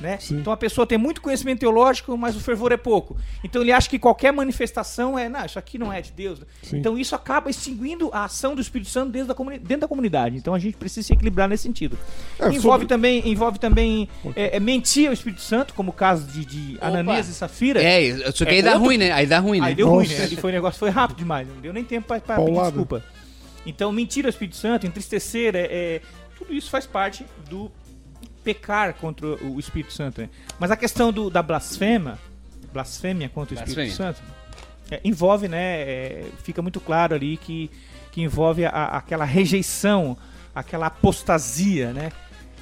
[0.03, 0.19] Né?
[0.33, 3.17] Então a pessoa tem muito conhecimento teológico, mas o fervor é pouco.
[3.45, 6.41] Então ele acha que qualquer manifestação é, não, isso aqui não é de Deus.
[6.63, 6.79] Sim.
[6.79, 10.37] Então isso acaba extinguindo a ação do Espírito Santo dentro da, comuni- dentro da comunidade.
[10.37, 11.97] Então a gente precisa se equilibrar nesse sentido.
[12.39, 16.27] É, envolve sobre- também, envolve também é, é, mentir ao Espírito Santo, como o caso
[16.27, 16.79] de, de.
[16.81, 17.81] Ananias e Safira.
[17.83, 18.01] É,
[18.33, 19.13] que É, aí dá outro- ruim, né?
[19.13, 19.67] Aí dá ruim, né?
[19.69, 20.27] Aí deu ruim, né?
[20.41, 22.71] Foi, o negócio foi rápido demais, não deu nem tempo pra pedir Paulada.
[22.71, 23.05] desculpa.
[23.65, 26.01] Então, mentir ao Espírito Santo, entristecer, é, é-
[26.37, 27.71] tudo isso faz parte do
[28.45, 30.21] pecar contra o Espírito Santo.
[30.21, 30.29] né?
[30.59, 32.19] Mas a questão do, da blasfema,
[32.73, 34.15] blasfêmia contra o Espírito Blasfêmia.
[34.15, 34.23] Santo,
[34.91, 35.81] é, envolve, né?
[35.83, 37.71] é, fica muito claro ali que,
[38.11, 40.17] que envolve a- aquela rejeição,
[40.55, 42.11] aquela apostasia, né?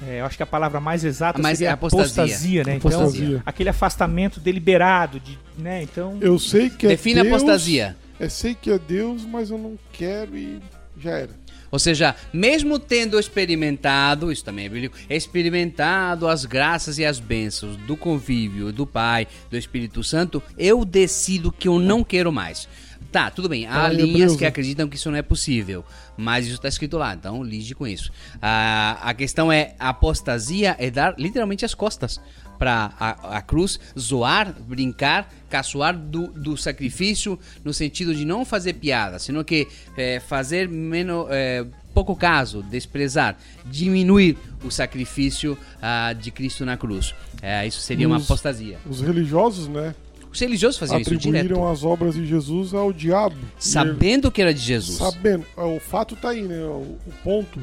[0.07, 2.23] É, eu acho que a palavra mais exata Mas seria é apostasia.
[2.23, 2.75] apostasia, né?
[2.77, 3.25] Apostasia.
[3.27, 5.83] Então, aquele afastamento deliberado, de, né?
[5.83, 7.27] Então, Eu sei que é Define Deus.
[7.27, 7.95] apostasia.
[8.19, 10.59] Eu sei que é Deus, mas eu não quero e
[11.01, 11.41] já era.
[11.71, 17.77] Ou seja, mesmo tendo experimentado, isso também é bíblico, experimentado as graças e as bênçãos
[17.77, 22.67] do convívio do Pai, do Espírito Santo, eu decido que eu não quero mais.
[23.11, 23.67] Tá, tudo bem.
[23.67, 25.83] Há linhas que acreditam que isso não é possível,
[26.15, 28.09] mas isso está escrito lá, então lide com isso.
[28.41, 32.21] Ah, a questão é: a apostasia é dar literalmente as costas
[32.57, 38.73] para a, a cruz, zoar, brincar, caçoar do, do sacrifício, no sentido de não fazer
[38.73, 41.25] piada, sino que é, fazer menos.
[41.31, 47.13] é, pouco caso, desprezar, diminuir o sacrifício ah, de Cristo na cruz.
[47.41, 48.77] É, isso seria uma Os- apostasia.
[48.89, 49.93] Os religiosos, né?
[50.31, 53.35] Os religiosos faziam isso atribuíram direto, as obras de Jesus ao diabo.
[53.59, 54.97] E sabendo que era de Jesus.
[54.97, 55.45] Sabendo.
[55.57, 56.63] O fato tá aí, né?
[56.63, 57.59] O ponto,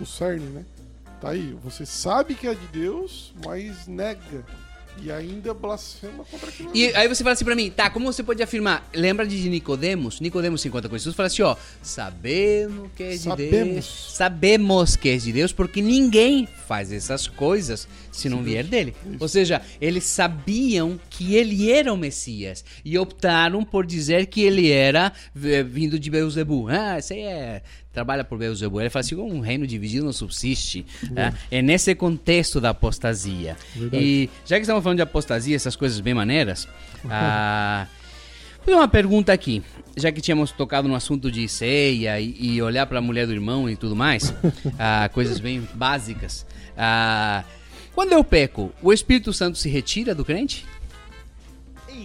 [0.00, 0.64] o cerne, né?
[1.20, 1.56] Tá aí.
[1.64, 4.44] Você sabe que é de Deus, mas nega.
[5.00, 6.70] E ainda blasfema contra aquilo.
[6.74, 8.88] E aí você fala assim pra mim, tá, como você pode afirmar?
[8.94, 10.20] Lembra de Nicodemos?
[10.20, 13.50] Nicodemos se encontra com Jesus fala assim, ó, sabemos que é de Sabemos.
[13.50, 14.14] Deus.
[14.14, 18.94] Sabemos que é de Deus, porque ninguém faz essas coisas se não vier dele.
[19.18, 24.70] Ou seja, eles sabiam que ele era o Messias e optaram por dizer que ele
[24.70, 26.68] era eh, vindo de Beuzebu.
[26.68, 28.80] Ah, esse aí é trabalha por Beuzebu.
[28.80, 30.84] Ele fala assim, um reino dividido não subsiste.
[31.16, 33.56] Ah, é nesse contexto da apostasia.
[33.74, 34.02] Verdade.
[34.02, 36.66] E já que estamos falando de apostasia, essas coisas bem maneiras,
[37.08, 37.86] ah,
[38.56, 39.62] vou fazer uma pergunta aqui.
[39.96, 43.32] Já que tínhamos tocado no assunto de ceia e, e olhar para a mulher do
[43.32, 44.34] irmão e tudo mais,
[44.78, 46.46] ah, coisas bem básicas.
[46.76, 47.44] Ah,
[47.94, 50.64] quando eu peco, o Espírito Santo se retira do crente?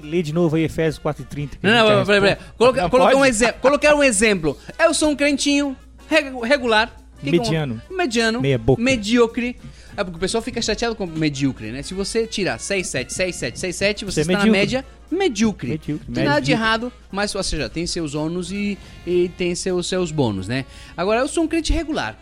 [0.03, 1.57] Lê de novo aí Efésios 4,30.
[1.59, 2.37] que a Não, não, já peraí, peraí.
[2.57, 4.57] Coloca, Não colocar, um exemplo, colocar um exemplo.
[4.79, 5.75] Eu sou um crentinho
[6.09, 6.91] regu- regular.
[7.19, 7.81] Que eu- Mediano.
[7.89, 8.41] mediano.
[8.41, 8.81] Meia boca.
[8.81, 9.57] Medíocre.
[9.95, 11.81] É porque o pessoal fica chateado com medíocre, né?
[11.81, 14.59] Se você tirar 6, 7, 6, 7, 6, 7, você Você é está na medíocre.
[14.59, 15.69] média medíocre.
[15.71, 19.55] Medíocre, Não tem nada de errado, mas, ou seja, tem seus ônus e, e tem
[19.55, 20.65] seus, seus bônus, né?
[20.95, 22.15] Agora, eu sou um crente regular.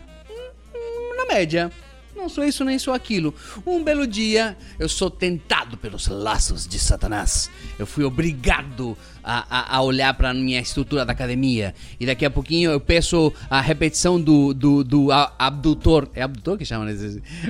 [0.74, 1.70] Hum, Na média.
[2.16, 3.34] Não sou isso nem sou aquilo.
[3.66, 7.50] Um belo dia, eu sou tentado pelos laços de Satanás.
[7.78, 11.74] Eu fui obrigado a, a, a olhar para minha estrutura da academia.
[11.98, 16.08] E daqui a pouquinho eu peço a repetição do, do, do a- abdutor.
[16.14, 16.84] É abdutor que chama?
[16.84, 16.94] né?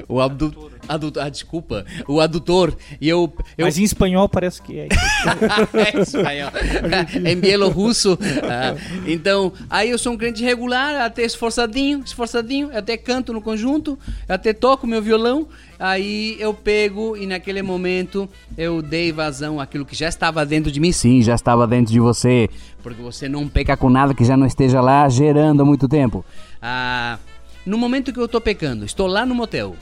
[0.08, 0.72] O abdutor.
[0.88, 1.84] Adutor, ah, desculpa.
[2.08, 2.76] O adutor.
[3.00, 3.32] E eu.
[3.58, 4.88] eu Mas em espanhol parece que é.
[5.74, 6.50] é espanhol.
[7.28, 8.18] em bielorrusso.
[8.44, 8.74] Ah,
[9.06, 13.98] então, aí eu sou um crente regular, até esforçadinho, esforçadinho, eu até canto no conjunto,
[14.28, 15.48] eu até toco meu violão.
[15.78, 20.80] Aí eu pego e naquele momento eu dei vazão àquilo que já estava dentro de
[20.80, 20.90] mim.
[20.90, 22.48] Sim, já estava dentro de você.
[22.83, 26.24] Porque você não peca com nada que já não esteja lá gerando há muito tempo.
[26.61, 27.18] Ah,
[27.64, 29.76] no momento que eu estou pecando, estou lá no motel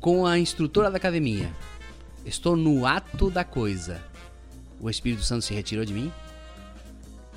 [0.00, 1.50] com a instrutora da academia.
[2.24, 4.02] Estou no ato da coisa.
[4.80, 6.12] O Espírito Santo se retirou de mim?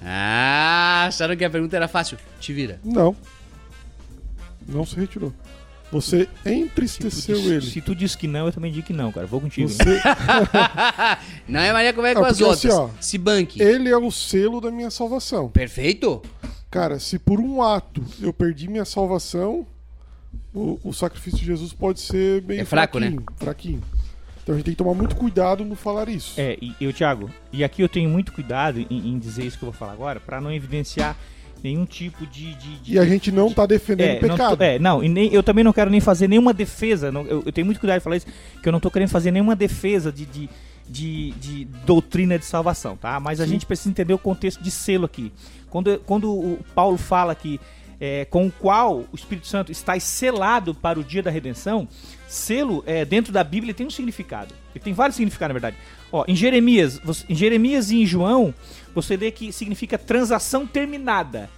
[0.02, 2.17] Ah, acharam que a pergunta era fácil?
[2.39, 2.80] Te vira.
[2.84, 3.15] Não.
[4.67, 5.34] Não se retirou.
[5.93, 7.62] Você entristeceu se, ele.
[7.62, 9.27] se tu disse que não, eu também digo que não, cara.
[9.27, 9.69] Vou contigo.
[9.69, 9.75] hein?
[9.77, 10.01] Você,
[11.47, 12.73] Não é Maria como é com Ah, as assim, outras.
[12.73, 13.62] ó, Se banque.
[13.62, 15.49] ele é o selo da minha salvação.
[15.49, 16.21] Perfeito?
[16.71, 19.65] Cara, se por um ato eu perdi minha salvação,
[20.53, 23.08] o, o sacrifício de Jesus pode ser bem É fraco, né?
[23.12, 23.84] fraquinho, fraquinho.
[24.41, 26.34] Então a gente tem que tomar muito cuidado no falar isso.
[26.38, 29.63] É, e eu, Thiago, e aqui eu tenho muito cuidado em, em dizer isso que
[29.63, 31.15] eu vou falar agora, pra não evidenciar
[31.61, 32.53] nenhum tipo de.
[32.55, 34.57] de- de- E a gente não tá defendendo é, o não, pecado.
[34.57, 37.11] tô- é, não, e nem, eu também não quero nem fazer nenhuma defesa.
[37.11, 38.27] não- eu, eu tenho muito cuidado de falar isso,
[38.61, 40.49] que eu não tô querendo fazer nenhuma defesa de, de,
[40.89, 43.19] de, de doutrina de salvação, tá?
[43.19, 43.51] Mas a Sim.
[43.51, 45.31] gente precisa entender o contexto de selo aqui.
[45.69, 47.59] Quando, quando o Paulo fala que
[47.99, 51.87] é, com o qual o Espírito Santo está selado para o dia da redenção,
[52.27, 54.53] selo é, dentro da Bíblia tem um significado.
[54.75, 55.77] Ele tem vários significados, na verdade.
[56.15, 58.54] Ó, em Jeremias, você- em Jeremias e em João,
[58.93, 61.49] você lê que significa transação terminada.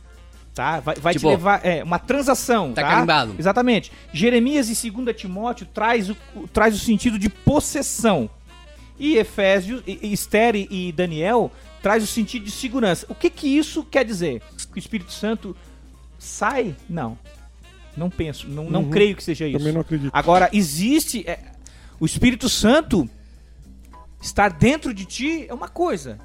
[0.53, 0.79] Tá?
[0.79, 1.59] Vai, vai Tipo, te levar.
[1.65, 2.71] É, uma transação.
[2.71, 3.35] tá Tá, carimbado.
[3.37, 3.91] Exatamente.
[4.13, 6.15] Jeremias e 2 Timóteo traz o,
[6.53, 8.29] traz o sentido de possessão.
[8.97, 13.05] E Efésios, e, e Esther e Daniel traz o sentido de segurança.
[13.09, 14.41] O que que isso quer dizer?
[14.71, 15.53] Que o Espírito Santo
[16.17, 16.73] sai?
[16.89, 17.19] Não.
[17.97, 18.89] Não penso, não, não Uhum.
[18.89, 19.57] creio que seja isso.
[19.57, 20.11] Também não acredito.
[20.13, 21.25] Agora, existe.
[21.27, 21.39] é,
[21.99, 23.09] o Espírito Santo
[24.25, 26.17] estar dentro de ti é uma coisa.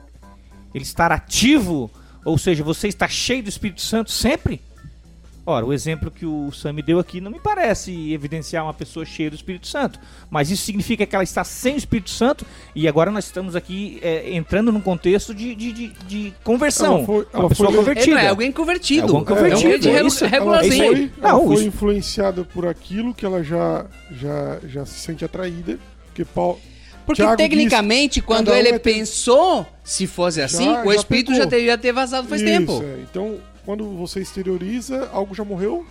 [0.74, 1.90] Ele estar ativo,
[2.24, 4.60] ou seja, você está cheio do Espírito Santo sempre?
[5.46, 9.04] Ora, o exemplo que o Sam me deu aqui não me parece evidenciar uma pessoa
[9.06, 9.98] cheia do Espírito Santo.
[10.30, 13.98] Mas isso significa que ela está sem o Espírito Santo e agora nós estamos aqui
[14.02, 16.98] é, entrando num contexto de, de, de, de conversão.
[16.98, 18.14] Ela foi- ela uma pessoa foi- Ele convertida.
[18.16, 19.00] não é alguém convertido.
[19.12, 20.24] É alguém convertido, É é isso.
[20.24, 25.00] Ela foi, ela Não, foi isso- influenciada por aquilo que ela já, já, já se
[25.00, 25.78] sente atraída.
[26.06, 26.60] Porque Paulo.
[27.10, 30.98] Porque Tiago tecnicamente, diz, quando um ele ter- pensou, se fosse assim, Já- o já
[31.00, 31.42] espírito pecou.
[31.44, 32.82] já teria ter vazado faz Isso, tempo.
[32.82, 33.00] é.
[33.02, 35.86] Então, quando você exterioriza, algo já morreu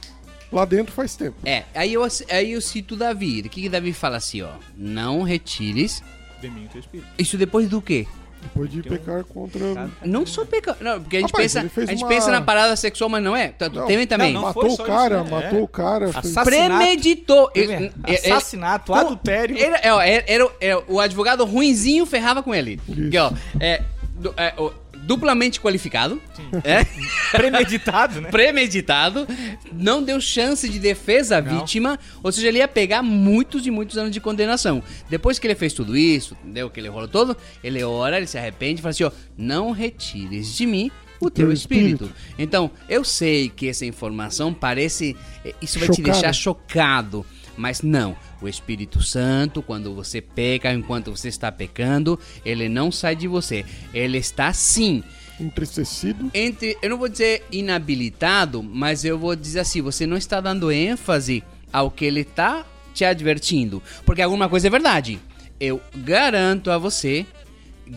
[0.52, 1.36] lá dentro faz tempo.
[1.46, 3.42] É, aí eu, aí eu cito Davi.
[3.42, 4.50] O que, que Davi fala assim, ó?
[4.76, 6.02] Não retires.
[6.42, 7.08] De mim, teu espírito.
[7.18, 8.08] Isso depois do quê?
[8.42, 9.90] Depois de Tem um- pecar contra.
[10.04, 10.76] Não só peca...
[10.80, 13.36] Não, porque a gente, Rapaz, pensa, a gente uma- pensa na parada sexual, mas não
[13.36, 13.50] é.
[13.50, 14.34] Tá- Não, Tem também.
[14.34, 14.48] não, não.
[14.48, 15.32] Matou foi o cara, isso, né?
[15.42, 15.62] matou É.
[15.62, 16.06] o cara.
[16.14, 16.50] fez- Assassinato.
[16.50, 17.50] Premeditou.
[17.52, 19.58] Teve Ele- ele- Assassinato, ele- adultério.
[19.58, 22.80] Era, é, era, era- é, o advogado ruinzinho ferrava com ele.
[22.88, 23.02] Isso.
[23.02, 23.82] Porque, ó, é,
[24.16, 24.72] du- é, o-
[25.10, 26.22] duplamente qualificado.
[26.64, 26.86] É,
[27.36, 28.30] Premeditado, né?
[28.30, 29.28] premeditado,
[29.74, 31.60] não deu chance de defesa à Não.
[31.60, 34.84] vítima, ou seja, ele ia pegar muitos e muitos anos de condenação.
[35.10, 36.68] Depois que ele fez tudo isso, entendeu?
[36.68, 40.68] Aquele rolo todo, ele ora, ele se arrepende e fala assim, ó, não retires de
[40.68, 42.06] mim o teu espírito.
[42.06, 42.16] espírito.
[42.38, 46.12] Então, eu sei que essa informação parece, eh, isso vai te Chocada.
[46.14, 47.26] deixar chocado,
[47.60, 48.16] mas não.
[48.42, 53.66] O Espírito Santo, quando você peca, enquanto você está pecando, ele não sai de você.
[53.94, 55.04] Ele está sim
[55.38, 56.32] Entristecido.
[56.34, 60.72] entre, eu não vou dizer inabilitado, mas eu vou dizer assim, você não está dando
[60.72, 65.20] ênfase ao que ele está te advertindo, porque alguma coisa é verdade.
[65.60, 67.26] Eu garanto a você,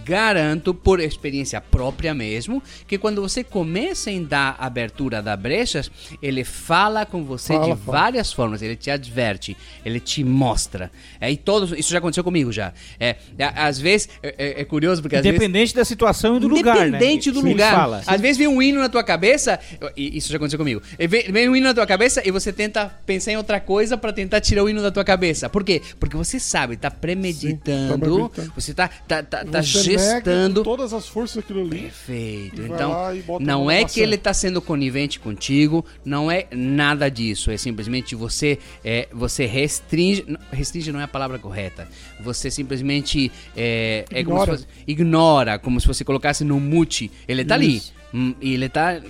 [0.04, 5.90] garanto por experiência própria mesmo, que quando você começa em dar abertura da brechas,
[6.22, 7.98] ele fala com você Fala, de fala.
[7.98, 10.90] várias formas, ele te adverte, ele te mostra.
[11.20, 12.72] É, e todos, isso já aconteceu comigo já.
[12.98, 16.40] É, a- às vezes é, é- é curioso porque às vezes Independente da situação e
[16.40, 16.88] do lugar, né?
[16.88, 17.74] Independente do Sim, ele lugar.
[17.74, 18.02] fala.
[18.06, 19.58] Às vezes vem um hino na tua cabeça,
[19.96, 20.82] e isso já aconteceu comigo.
[20.98, 24.12] Vem, vem um hino na tua cabeça e você tenta pensar em outra coisa pra
[24.12, 25.48] tentar tirar o hino da tua cabeça.
[25.48, 25.80] Por quê?
[25.98, 28.52] Porque você sabe, tá premeditando, premeditando.
[28.54, 30.60] você tá, tá, tá, tá Você nega gestando.
[30.64, 31.82] com todas as forças aquilo ali.
[31.82, 32.62] Perfeito.
[32.62, 32.94] Então,
[33.40, 37.50] não é que ele tá sendo conivente contigo, não é nada disso.
[37.50, 40.24] É simplesmente você, é, você restringe.
[40.26, 41.88] não, Restringe não é a palavra correta.
[42.22, 44.52] Você simplesmente é, é como se Ignora.
[44.52, 47.10] fosse, ignora, como se você colocasse no mute.
[47.26, 47.82] Ele tá ali.
[48.14, 49.00] Hum, E ele tá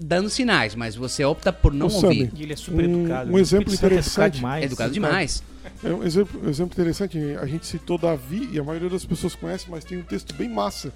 [0.00, 2.00] dando sinais, mas você opta por não Ô, ouvir.
[2.26, 3.32] Sammy, E ele é super Um- educado.
[3.32, 4.34] um exemplo é interessante.
[4.36, 4.62] demais.
[4.62, 5.42] É educado demais.
[5.82, 9.34] É um exemplo, um exemplo interessante, a gente citou Davi, e a maioria das pessoas
[9.34, 10.92] conhece, mas tem um texto bem massa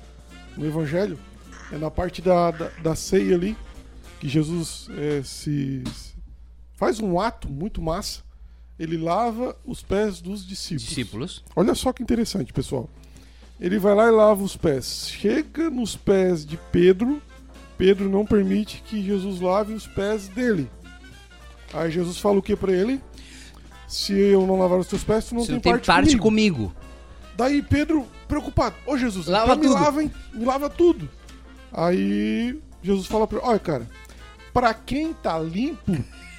[0.57, 1.18] no Evangelho.
[1.71, 3.57] É na parte da, da, da ceia ali,
[4.21, 5.85] que Jesus é, se
[6.75, 8.23] faz um ato muito massa.
[8.79, 10.88] Ele lava os pés dos discípulos.
[10.88, 11.45] Discípulos.
[11.55, 12.90] Olha só que interessante, pessoal.
[13.61, 15.09] Ele vai lá e lava os pés.
[15.09, 17.23] Chega nos pés de Pedro.
[17.79, 20.68] Pedro não permite que Jesus lave os pés dele.
[21.73, 23.01] Aí Jesus fala o que pra ele?
[23.93, 26.17] Se eu não lavar os teus pés, tu não Você tem não tem parte, parte
[26.17, 26.57] comigo.
[26.69, 26.77] comigo.
[27.37, 29.75] Daí Pedro, preocupado, ô Jesus, Lava então me tudo.
[29.75, 30.11] lava, hein?
[30.33, 31.09] me lava tudo.
[31.73, 33.87] Aí Jesus fala pra ele, olha cara,
[34.53, 35.93] pra quem tá limpo,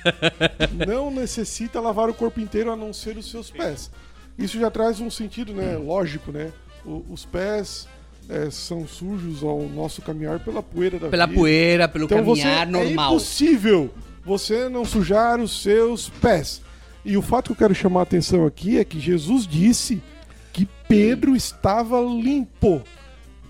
[0.88, 3.92] não necessita lavar o corpo inteiro a não ser os seus pés.
[4.38, 6.52] Isso já traz um sentido, né, lógico, né?
[6.86, 7.88] O- os pés
[8.30, 11.40] é, são sujos ao nosso caminhar pela poeira da Pela vida.
[11.40, 13.10] poeira, pelo Então você, caminhar é normal.
[13.12, 13.94] impossível
[14.26, 16.62] você não sujar os seus pés.
[17.06, 20.02] E o fato que eu quero chamar a atenção aqui é que Jesus disse
[20.52, 22.82] que Pedro estava limpo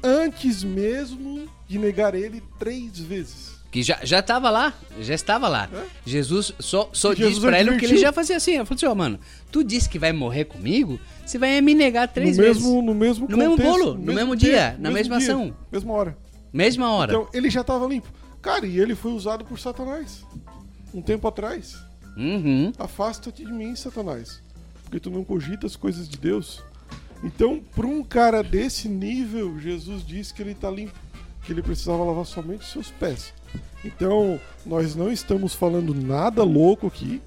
[0.04, 3.54] antes mesmo de negar ele três vezes.
[3.72, 5.68] Que já, já tava lá, já estava lá.
[6.06, 8.52] Jesus só, só Jesus disse pra ele o que ele já fazia assim.
[8.52, 9.20] Ele falou assim, ó, mano,
[9.52, 12.62] tu disse que vai morrer comigo, você vai me negar três no vezes.
[12.62, 15.56] mesmo, no mesmo No mesmo contexto, bolo, no mesmo dia, na mesma dia, ação.
[15.72, 16.18] Mesma hora.
[16.52, 17.14] Mesma hora.
[17.14, 18.08] Então, ele já estava limpo.
[18.44, 20.24] Cara, e ele foi usado por Satanás.
[20.94, 21.76] Um tempo atrás.
[22.18, 22.72] Uhum.
[22.78, 24.42] Afasta-te de mim, Satanás.
[24.84, 26.64] Porque tu não cogita as coisas de Deus.
[27.24, 31.00] Então, para um cara desse nível, Jesus disse que ele está limpo.
[31.44, 33.34] Que ele precisava lavar somente os seus pés.
[33.84, 37.22] Então, nós não estamos falando nada louco aqui.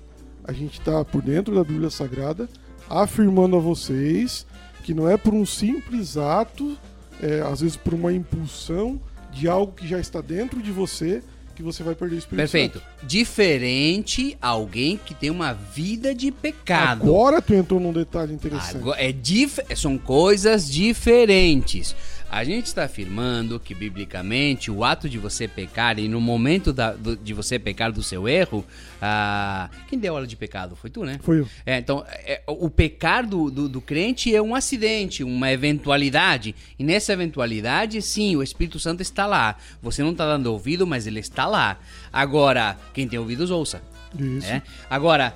[0.44, 2.48] A gente está por dentro da Bíblia Sagrada,
[2.88, 4.46] afirmando a vocês
[4.86, 6.78] que não é por um simples ato,
[7.20, 9.00] é, às vezes por uma impulsão
[9.32, 11.24] de algo que já está dentro de você,
[11.56, 12.78] que você vai perder o Espírito Perfeito.
[12.78, 13.06] Santo.
[13.06, 17.02] Diferente alguém que tem uma vida de pecado.
[17.02, 18.76] Agora tu entrou num detalhe interessante.
[18.76, 21.96] Agora, é dif são coisas diferentes.
[22.28, 26.92] A gente está afirmando que, biblicamente, o ato de você pecar e no momento da-
[26.92, 28.64] do- de você pecar do seu erro,
[29.00, 30.74] ah, quem deu aula de pecado?
[30.76, 31.18] Foi tu, né?
[31.22, 31.48] Foi eu.
[31.64, 36.54] É, então, é, o pecar do, do, do crente é um acidente, uma eventualidade.
[36.78, 39.56] E nessa eventualidade, sim, o Espírito Santo está lá.
[39.80, 41.78] Você não está dando ouvido, mas ele está lá.
[42.12, 43.80] Agora, quem tem ouvidos, ouça.
[44.18, 44.46] Isso.
[44.48, 44.62] É?
[44.90, 45.34] Agora,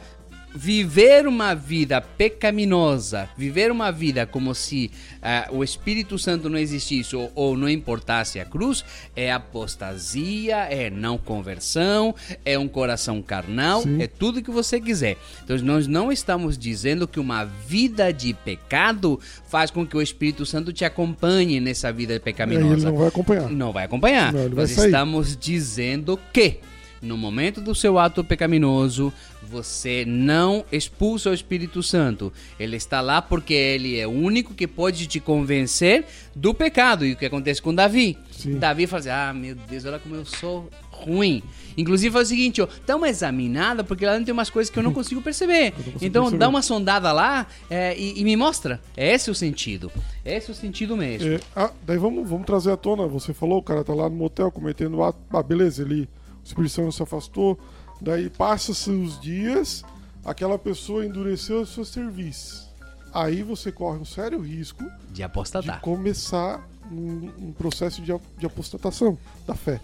[0.54, 4.90] viver uma vida pecaminosa, viver uma vida como se
[5.22, 8.84] ah, o Espírito Santo não existisse ou, ou não importasse a cruz,
[9.14, 14.02] é apostasia, é não conversão, é um coração carnal, Sim.
[14.02, 15.16] é tudo que você quiser.
[15.44, 20.44] Então, nós não estamos dizendo que uma vida de pecado faz com que o Espírito
[20.44, 22.74] Santo te acompanhe nessa vida pecaminosa.
[22.74, 23.50] ele não vai acompanhar.
[23.50, 24.32] Não vai acompanhar.
[24.32, 24.86] Não, vai Nós sair.
[24.86, 26.58] estamos dizendo que
[27.02, 32.32] no momento do seu ato pecaminoso, você não expulsa o Espírito Santo.
[32.58, 37.04] Ele está lá porque ele é o único que pode te convencer do pecado.
[37.04, 38.16] E o que acontece com Davi?
[38.30, 38.58] Sim.
[38.58, 41.42] Davi fala assim: Ah, meu Deus, olha como eu sou ruim.
[41.76, 44.82] Inclusive faz o seguinte, ó, dá uma examinada, porque lá tem umas coisas que eu
[44.82, 45.72] não consigo perceber.
[45.72, 46.38] consigo então perceber.
[46.38, 48.80] dá uma sondada lá é, e, e me mostra.
[48.96, 49.90] Esse é o sentido.
[50.24, 51.28] Esse é o sentido mesmo.
[51.28, 53.06] É, ah, daí vamos, vamos trazer à tona.
[53.06, 55.18] Você falou, o cara tá lá no motel cometendo ato.
[55.32, 56.08] Ah, beleza, ele.
[56.42, 57.58] O Espírito Santo se afastou.
[58.00, 59.84] Daí passa-se os dias,
[60.24, 62.68] aquela pessoa endureceu o seu serviço.
[63.12, 65.80] Aí você corre um sério risco De de apostatar.
[65.80, 69.80] começar um, um processo de, a- de apostatação da fé.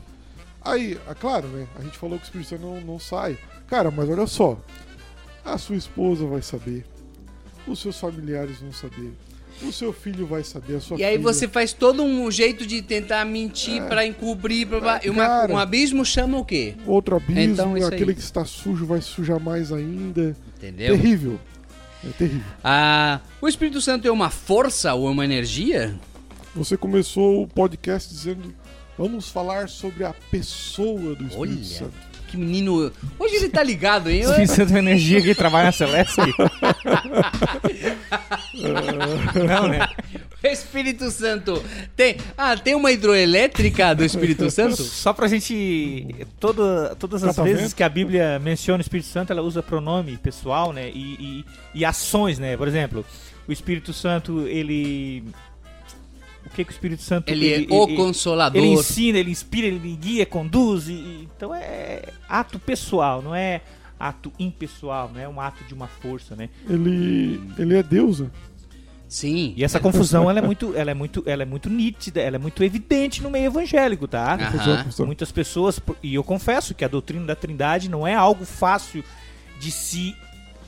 [0.62, 1.66] Aí, é claro, né?
[1.78, 3.38] A gente falou que o Espírito Santo não, não sai.
[3.68, 4.58] Cara, mas olha só.
[5.44, 6.84] A sua esposa vai saber.
[7.66, 9.12] Os seus familiares vão saber.
[9.62, 10.76] O seu filho vai saber.
[10.76, 11.22] A sua E aí filha.
[11.22, 14.66] você faz todo um jeito de tentar mentir pra encobrir.
[14.66, 15.00] Pra...
[15.04, 15.26] e uma- É.
[15.26, 15.52] Cara.
[15.52, 16.74] um abismo chama o quê?
[16.86, 17.82] Outro abismo, Então, aí.
[17.84, 20.36] aquele que está sujo vai sujar mais ainda.
[20.56, 20.96] Entendeu?
[20.96, 21.40] Terrível.
[22.04, 22.42] É terrível.
[22.62, 25.94] Ah, o Espírito Santo é uma força ou é uma energia?
[26.54, 28.54] Você começou o podcast dizendo:
[28.96, 31.92] vamos falar sobre a pessoa do Espírito Olha, Santo.
[32.26, 32.92] Que menino.
[33.18, 34.20] Hoje ele tá ligado, hein?
[34.20, 36.20] Espírito Santo é uma energia que trabalha na Celeste.
[39.46, 39.88] Não, né?
[40.42, 41.62] Espírito Santo
[41.94, 42.16] tem.
[42.36, 44.76] Ah, tem uma hidroelétrica do Espírito Santo?
[44.82, 46.06] Só pra gente.
[46.38, 50.72] Todo, todas as vezes que a Bíblia menciona o Espírito Santo, ela usa pronome pessoal,
[50.72, 50.90] né?
[50.90, 52.56] E, e, e ações, né?
[52.56, 53.04] Por exemplo,
[53.46, 55.24] o Espírito Santo, ele.
[56.46, 58.62] O que, que o Espírito Santo Ele é o consolador.
[58.62, 60.88] Ele ensina, ele inspira, ele guia, conduz.
[60.88, 63.60] E, então é ato pessoal, não é
[63.98, 66.48] ato impessoal, não é um ato de uma força, né?
[66.68, 68.20] Ele, ele é Deus.
[68.20, 68.30] né?
[69.08, 69.54] Sim.
[69.56, 72.38] E essa confusão ela é muito, ela é muito, ela é muito nítida, ela é
[72.38, 74.36] muito evidente no meio evangélico, tá?
[74.78, 75.06] Confusão.
[75.06, 79.04] Muitas pessoas, e eu confesso que a doutrina da Trindade não é algo fácil
[79.60, 80.14] de se,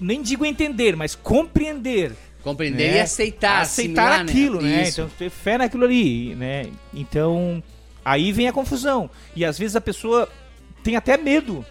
[0.00, 2.12] nem digo entender, mas compreender.
[2.42, 2.96] Compreender né?
[2.96, 3.60] e aceitar.
[3.62, 4.82] aceitar assimilar, aquilo, né?
[4.82, 5.00] Isso.
[5.02, 6.66] Então ter fé naquilo ali, né?
[6.94, 7.62] Então
[8.04, 10.28] aí vem a confusão e às vezes a pessoa
[10.82, 11.64] tem até medo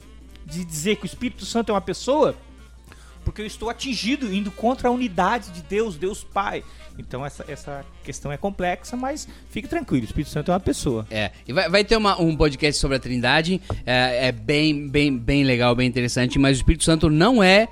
[0.45, 2.35] de dizer que o Espírito Santo é uma pessoa
[3.23, 6.63] porque eu estou atingido indo contra a unidade de Deus, Deus Pai.
[6.97, 11.05] Então essa, essa questão é complexa, mas fique tranquilo, o Espírito Santo é uma pessoa.
[11.11, 15.15] É, e vai, vai ter uma- um podcast sobre a Trindade, é, é bem, bem,
[15.17, 17.67] bem legal, bem interessante, mas o Espírito Santo não é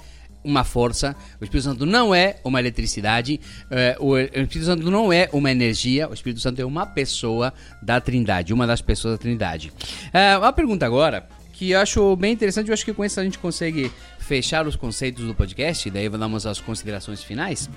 [0.46, 5.28] uma força, o Espírito Santo não é uma eletricidade, é, o, Espírito Santo não é
[5.34, 9.74] uma energia, o Espírito Santo é uma pessoa da Trindade, uma das pessoas da Trindade.
[10.14, 13.24] É, uma pergunta agora, que eu acho bem interessante, eu acho que com isso a
[13.24, 17.70] gente consegue fechar os conceitos do podcast, daí vamos às considerações finais.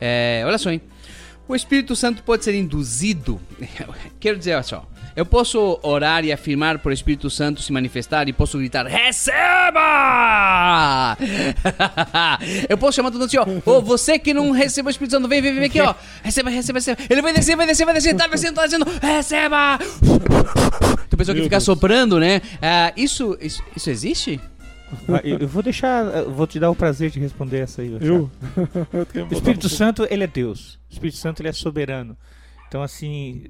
[0.00, 0.80] É, olha só, hein?
[1.48, 3.40] O Espírito Santo pode ser induzido.
[4.20, 4.88] Quero dizer, olha só.
[5.14, 9.30] Eu posso orar e afirmar por Espírito Santo se manifestar e posso gritar: Receba!
[12.68, 13.46] Eu posso chamar todo mundo assim, ó.
[13.70, 15.94] Ô, você que não recebeu o Espírito Santo, vem, vem, vem aqui, ó.
[16.22, 17.02] Receba, receba, receba.
[17.08, 18.14] Ele vai descer, vai descer, vai descer.
[18.16, 18.86] Tá descendo, tá descendo.
[19.00, 19.78] Receba!
[21.20, 21.64] pessoa que Meu fica Deus.
[21.64, 22.40] soprando, né?
[22.60, 24.40] Ah, isso, isso, isso existe?
[25.08, 27.96] Ah, Eu vou deixar, vou te dar o prazer de responder essa aí.
[28.00, 28.30] Eu?
[29.14, 30.78] Eu O Espírito Santo, ele é Deus.
[30.90, 32.16] O Espírito Santo, ele é soberano.
[32.66, 33.44] Então, assim,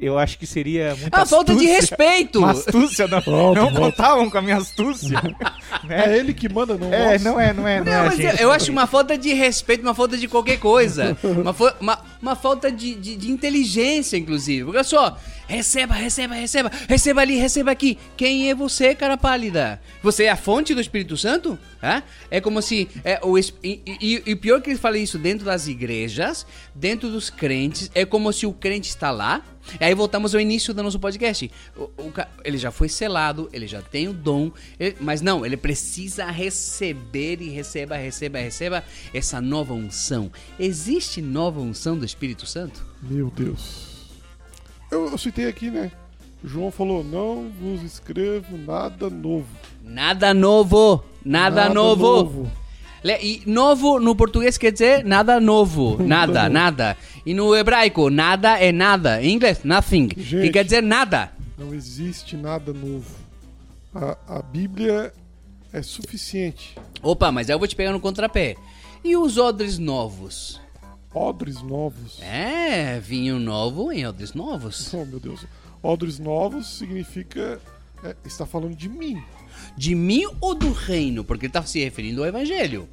[0.00, 2.40] eu acho que seria muita Ah, falta de respeito!
[2.40, 3.80] Uma astúcia, não, Pronto, não pronto.
[3.92, 5.20] contavam com a minha astúcia.
[5.84, 6.04] né?
[6.14, 7.22] É ele que manda, não É, nós.
[7.22, 8.42] não é, não é, não, Não, é, mas eu, gente.
[8.42, 11.16] eu acho uma falta de respeito, uma falta de qualquer coisa.
[11.24, 14.68] Uma, uma, uma falta de, de, de inteligência, inclusive.
[14.70, 15.16] Olha só,
[15.46, 17.98] receba, receba, receba, receba ali, receba aqui.
[18.16, 19.80] Quem é você, cara pálida?
[20.02, 21.58] Você é a fonte do Espírito Santo?
[21.82, 22.02] Hã?
[22.30, 22.88] É como se.
[23.04, 27.28] É, o, e, e, e pior que ele fala isso dentro das igrejas, dentro dos
[27.30, 29.42] crentes, é como se o crente está lá.
[29.80, 31.50] E aí voltamos ao início do nosso podcast.
[31.74, 32.12] O- o
[32.44, 37.40] ele já foi selado, ele já tem o dom, ele- mas não, ele precisa receber
[37.40, 38.84] e receba, receba, receba
[39.14, 40.30] essa nova unção.
[40.58, 42.84] Existe nova unção do Espírito Santo?
[43.02, 43.93] Meu Deus.
[44.94, 45.90] Eu, eu citei aqui, né?
[46.44, 49.48] João falou: não vos escrevo nada novo.
[49.82, 52.50] Nada novo, nada, novo.
[53.02, 56.54] Le- E novo no português quer dizer nada novo, nada, novo.
[56.54, 56.96] nada.
[57.26, 59.22] E no hebraico, nada é nada.
[59.22, 60.52] Em inglês, nothing, que Gente.
[60.52, 61.32] quer dizer nada.
[61.58, 63.14] Não existe nada novo.
[63.94, 65.12] A, a Bíblia
[65.72, 66.76] é suficiente.
[67.02, 68.56] Opa, mas aí eu vou te pegar no contrapé.
[69.02, 70.60] E os odres novos?
[71.14, 72.20] Odres novos.
[72.20, 74.92] É, vinho novo em odres novos.
[74.94, 75.46] Oh, meu Deus.
[75.82, 77.60] Odres novos significa.
[78.02, 79.22] é, está falando de mim.
[79.76, 81.22] De mim ou do reino?
[81.24, 82.88] Porque ele está se referindo ao evangelho.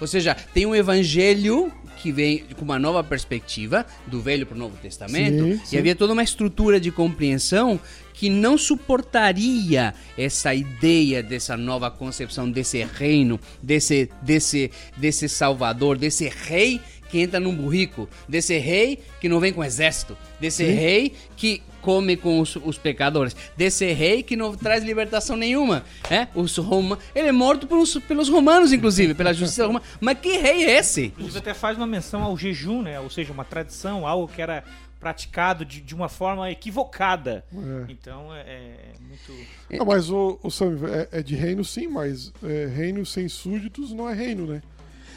[0.00, 4.58] Ou seja, tem um evangelho que vem com uma nova perspectiva, do Velho para o
[4.58, 5.78] Novo Testamento, Sim, e sim.
[5.78, 7.78] havia toda uma estrutura de compreensão
[8.12, 16.28] que não suportaria essa ideia dessa nova concepção desse reino, desse, desse, desse salvador, desse
[16.28, 16.80] rei
[17.12, 20.72] que entra num burrico, desse rei que não vem com exército, desse Sim.
[20.72, 26.26] rei que come com os, os pecadores, desse rei que não traz libertação nenhuma, é?
[26.34, 29.84] Os Roma, ele é morto pelos, pelos romanos, inclusive, pela justiça romana.
[30.00, 31.06] Mas que rei é esse?
[31.06, 32.98] Inclusive até faz uma menção ao jejum, né?
[32.98, 34.64] Ou seja, uma tradição, algo que era
[35.02, 37.44] praticado de, de uma forma equivocada.
[37.52, 37.92] É.
[37.92, 39.46] Então é, é muito.
[39.68, 43.92] Não, mas o, o Sam, é, é de reino sim, mas é, reino sem súditos
[43.92, 44.62] não é reino, né?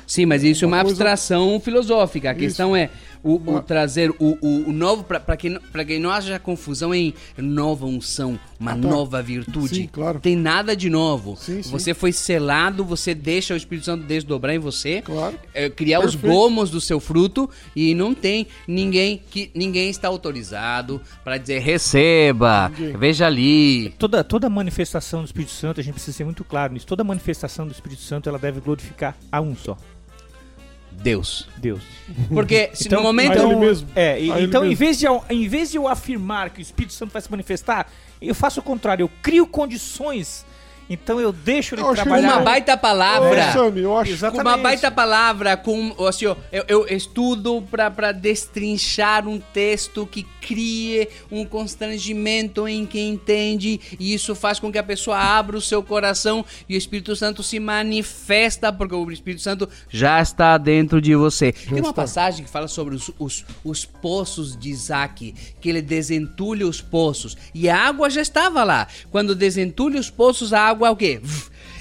[0.08, 2.30] Sim, mas isso é uma Uma coisa- abstração filosófica.
[2.30, 2.40] A Isso.
[2.42, 2.90] questão é
[3.24, 6.38] o, o Uma- trazer o, o, o novo para que, não- pra que não haja
[6.38, 8.80] confusão em nova unção, uma Ah, tá.
[8.88, 9.76] nova virtude.
[9.76, 10.20] Sim, claro.
[10.20, 11.36] Tem nada de novo.
[11.36, 11.72] Sim, sim.
[11.72, 15.02] Você foi selado, você deixa o Espírito Santo desdobrar em você.
[15.02, 15.40] Claro.
[15.54, 16.34] é, criar os Perfeito.
[16.34, 22.70] gomos do seu fruto e não tem ninguém que ninguém está autorizado para dizer receba,
[22.78, 22.98] Ninguém.
[22.98, 23.90] veja ali.
[23.98, 26.86] Toda, toda manifestação do Espírito Santo, a gente precisa ser muito claro nisso.
[26.86, 29.78] Toda manifestação do Espírito Santo, ela deve glorificar a um só,
[31.02, 31.48] Deus.
[31.58, 31.82] Deus.
[32.30, 33.88] Porque se Então, no momento ele mesmo.
[33.96, 34.80] É, e- A ele então em mesmo.
[34.80, 37.88] vez, de, eu- em vez de eu afirmar que o Espírito Santo vai se manifestar,
[38.22, 40.46] eu faço o contrário, eu crio condições,
[40.90, 42.34] então eu deixo ele Eu que com trabalhar.
[42.36, 44.48] uma baita palavra, Sammy, eu acho com Exatamente.
[44.48, 50.24] uma baita palavra, com assim, ó, eu, eu estudo pra pra destrinchar um texto que
[50.42, 55.62] crie um constrangimento em quem entende e isso faz com que a pessoa abra o
[55.62, 61.02] seu coração e o Espírito Santo se manifesta porque o Espírito Santo já está dentro
[61.02, 61.52] de você.
[61.52, 61.94] Tem uma está.
[61.94, 67.36] passagem que fala sobre os, os, os poços de Isaac, que ele desentulha os poços
[67.54, 68.88] e a água já estava lá.
[69.12, 71.22] Quando desentulha os poços, a água é o quê?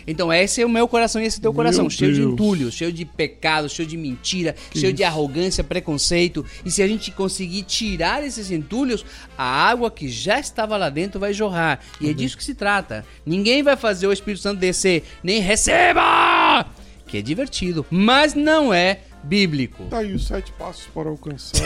[0.06, 2.20] Então esse é o meu coração e esse é o teu Meu coração, cheio de
[2.20, 2.32] Deus.
[2.34, 6.44] entulho, cheio de pecado, cheio de mentira, cheio de arrogância, preconceito.
[6.62, 9.04] E se a gente conseguir tirar esses entulhos,
[9.38, 11.80] a água que já estava lá dentro vai jorrar.
[12.00, 13.04] E é disso que se trata.
[13.24, 16.66] Ninguém vai fazer o Espírito Santo descer, nem receba!
[17.06, 19.84] Que é divertido, mas não é bíblico.
[19.84, 21.64] Tá aí os sete passos para alcançar.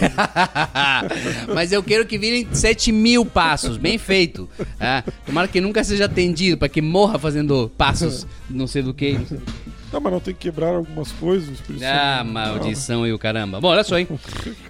[1.55, 4.49] Mas eu quero que virem 7 mil passos, bem feito.
[4.81, 9.13] Ah, tomara que nunca seja atendido, para que morra fazendo passos, não sei do que.
[9.13, 11.59] Não não, mas não tem que quebrar algumas coisas.
[11.83, 13.61] Ah, maldição e o caramba.
[13.61, 14.07] Bom, olha só, hein?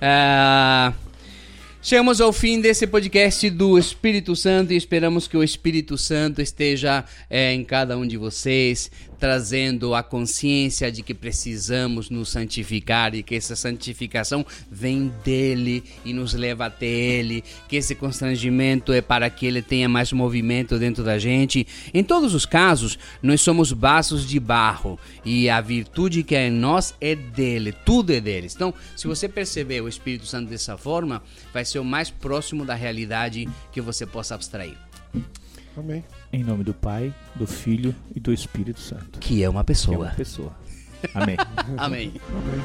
[0.00, 0.92] Ah,
[1.82, 7.04] chegamos ao fim desse podcast do Espírito Santo e esperamos que o Espírito Santo esteja
[7.28, 13.22] eh, em cada um de vocês, trazendo a consciência de que precisamos nos santificar e
[13.22, 19.28] que essa santificação vem dele e nos leva até ele, que esse constrangimento é para
[19.28, 21.66] que ele tenha mais movimento dentro da gente.
[21.92, 26.50] Em todos os casos, nós somos vasos de barro e a virtude que é em
[26.50, 28.54] nós é dele, tudo é deles.
[28.54, 32.74] Então, se você perceber o Espírito Santo dessa forma, vai ser o mais próximo da
[32.74, 34.76] realidade que você possa abstrair,
[35.76, 36.04] Amém.
[36.32, 39.18] Em nome do Pai, do Filho e do Espírito Santo.
[39.20, 39.98] que é uma Que é pessoa.
[39.98, 40.52] uma pessoa.
[41.14, 41.36] Amém.
[41.76, 42.12] Amém.
[42.28, 42.60] Amém.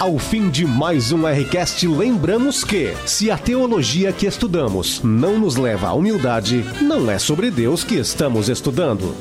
[0.00, 5.56] Ao fim de mais um Rcast, lembramos que, se a teologia que estudamos não nos
[5.56, 9.14] leva à humildade, não é sobre Deus que estamos estudando.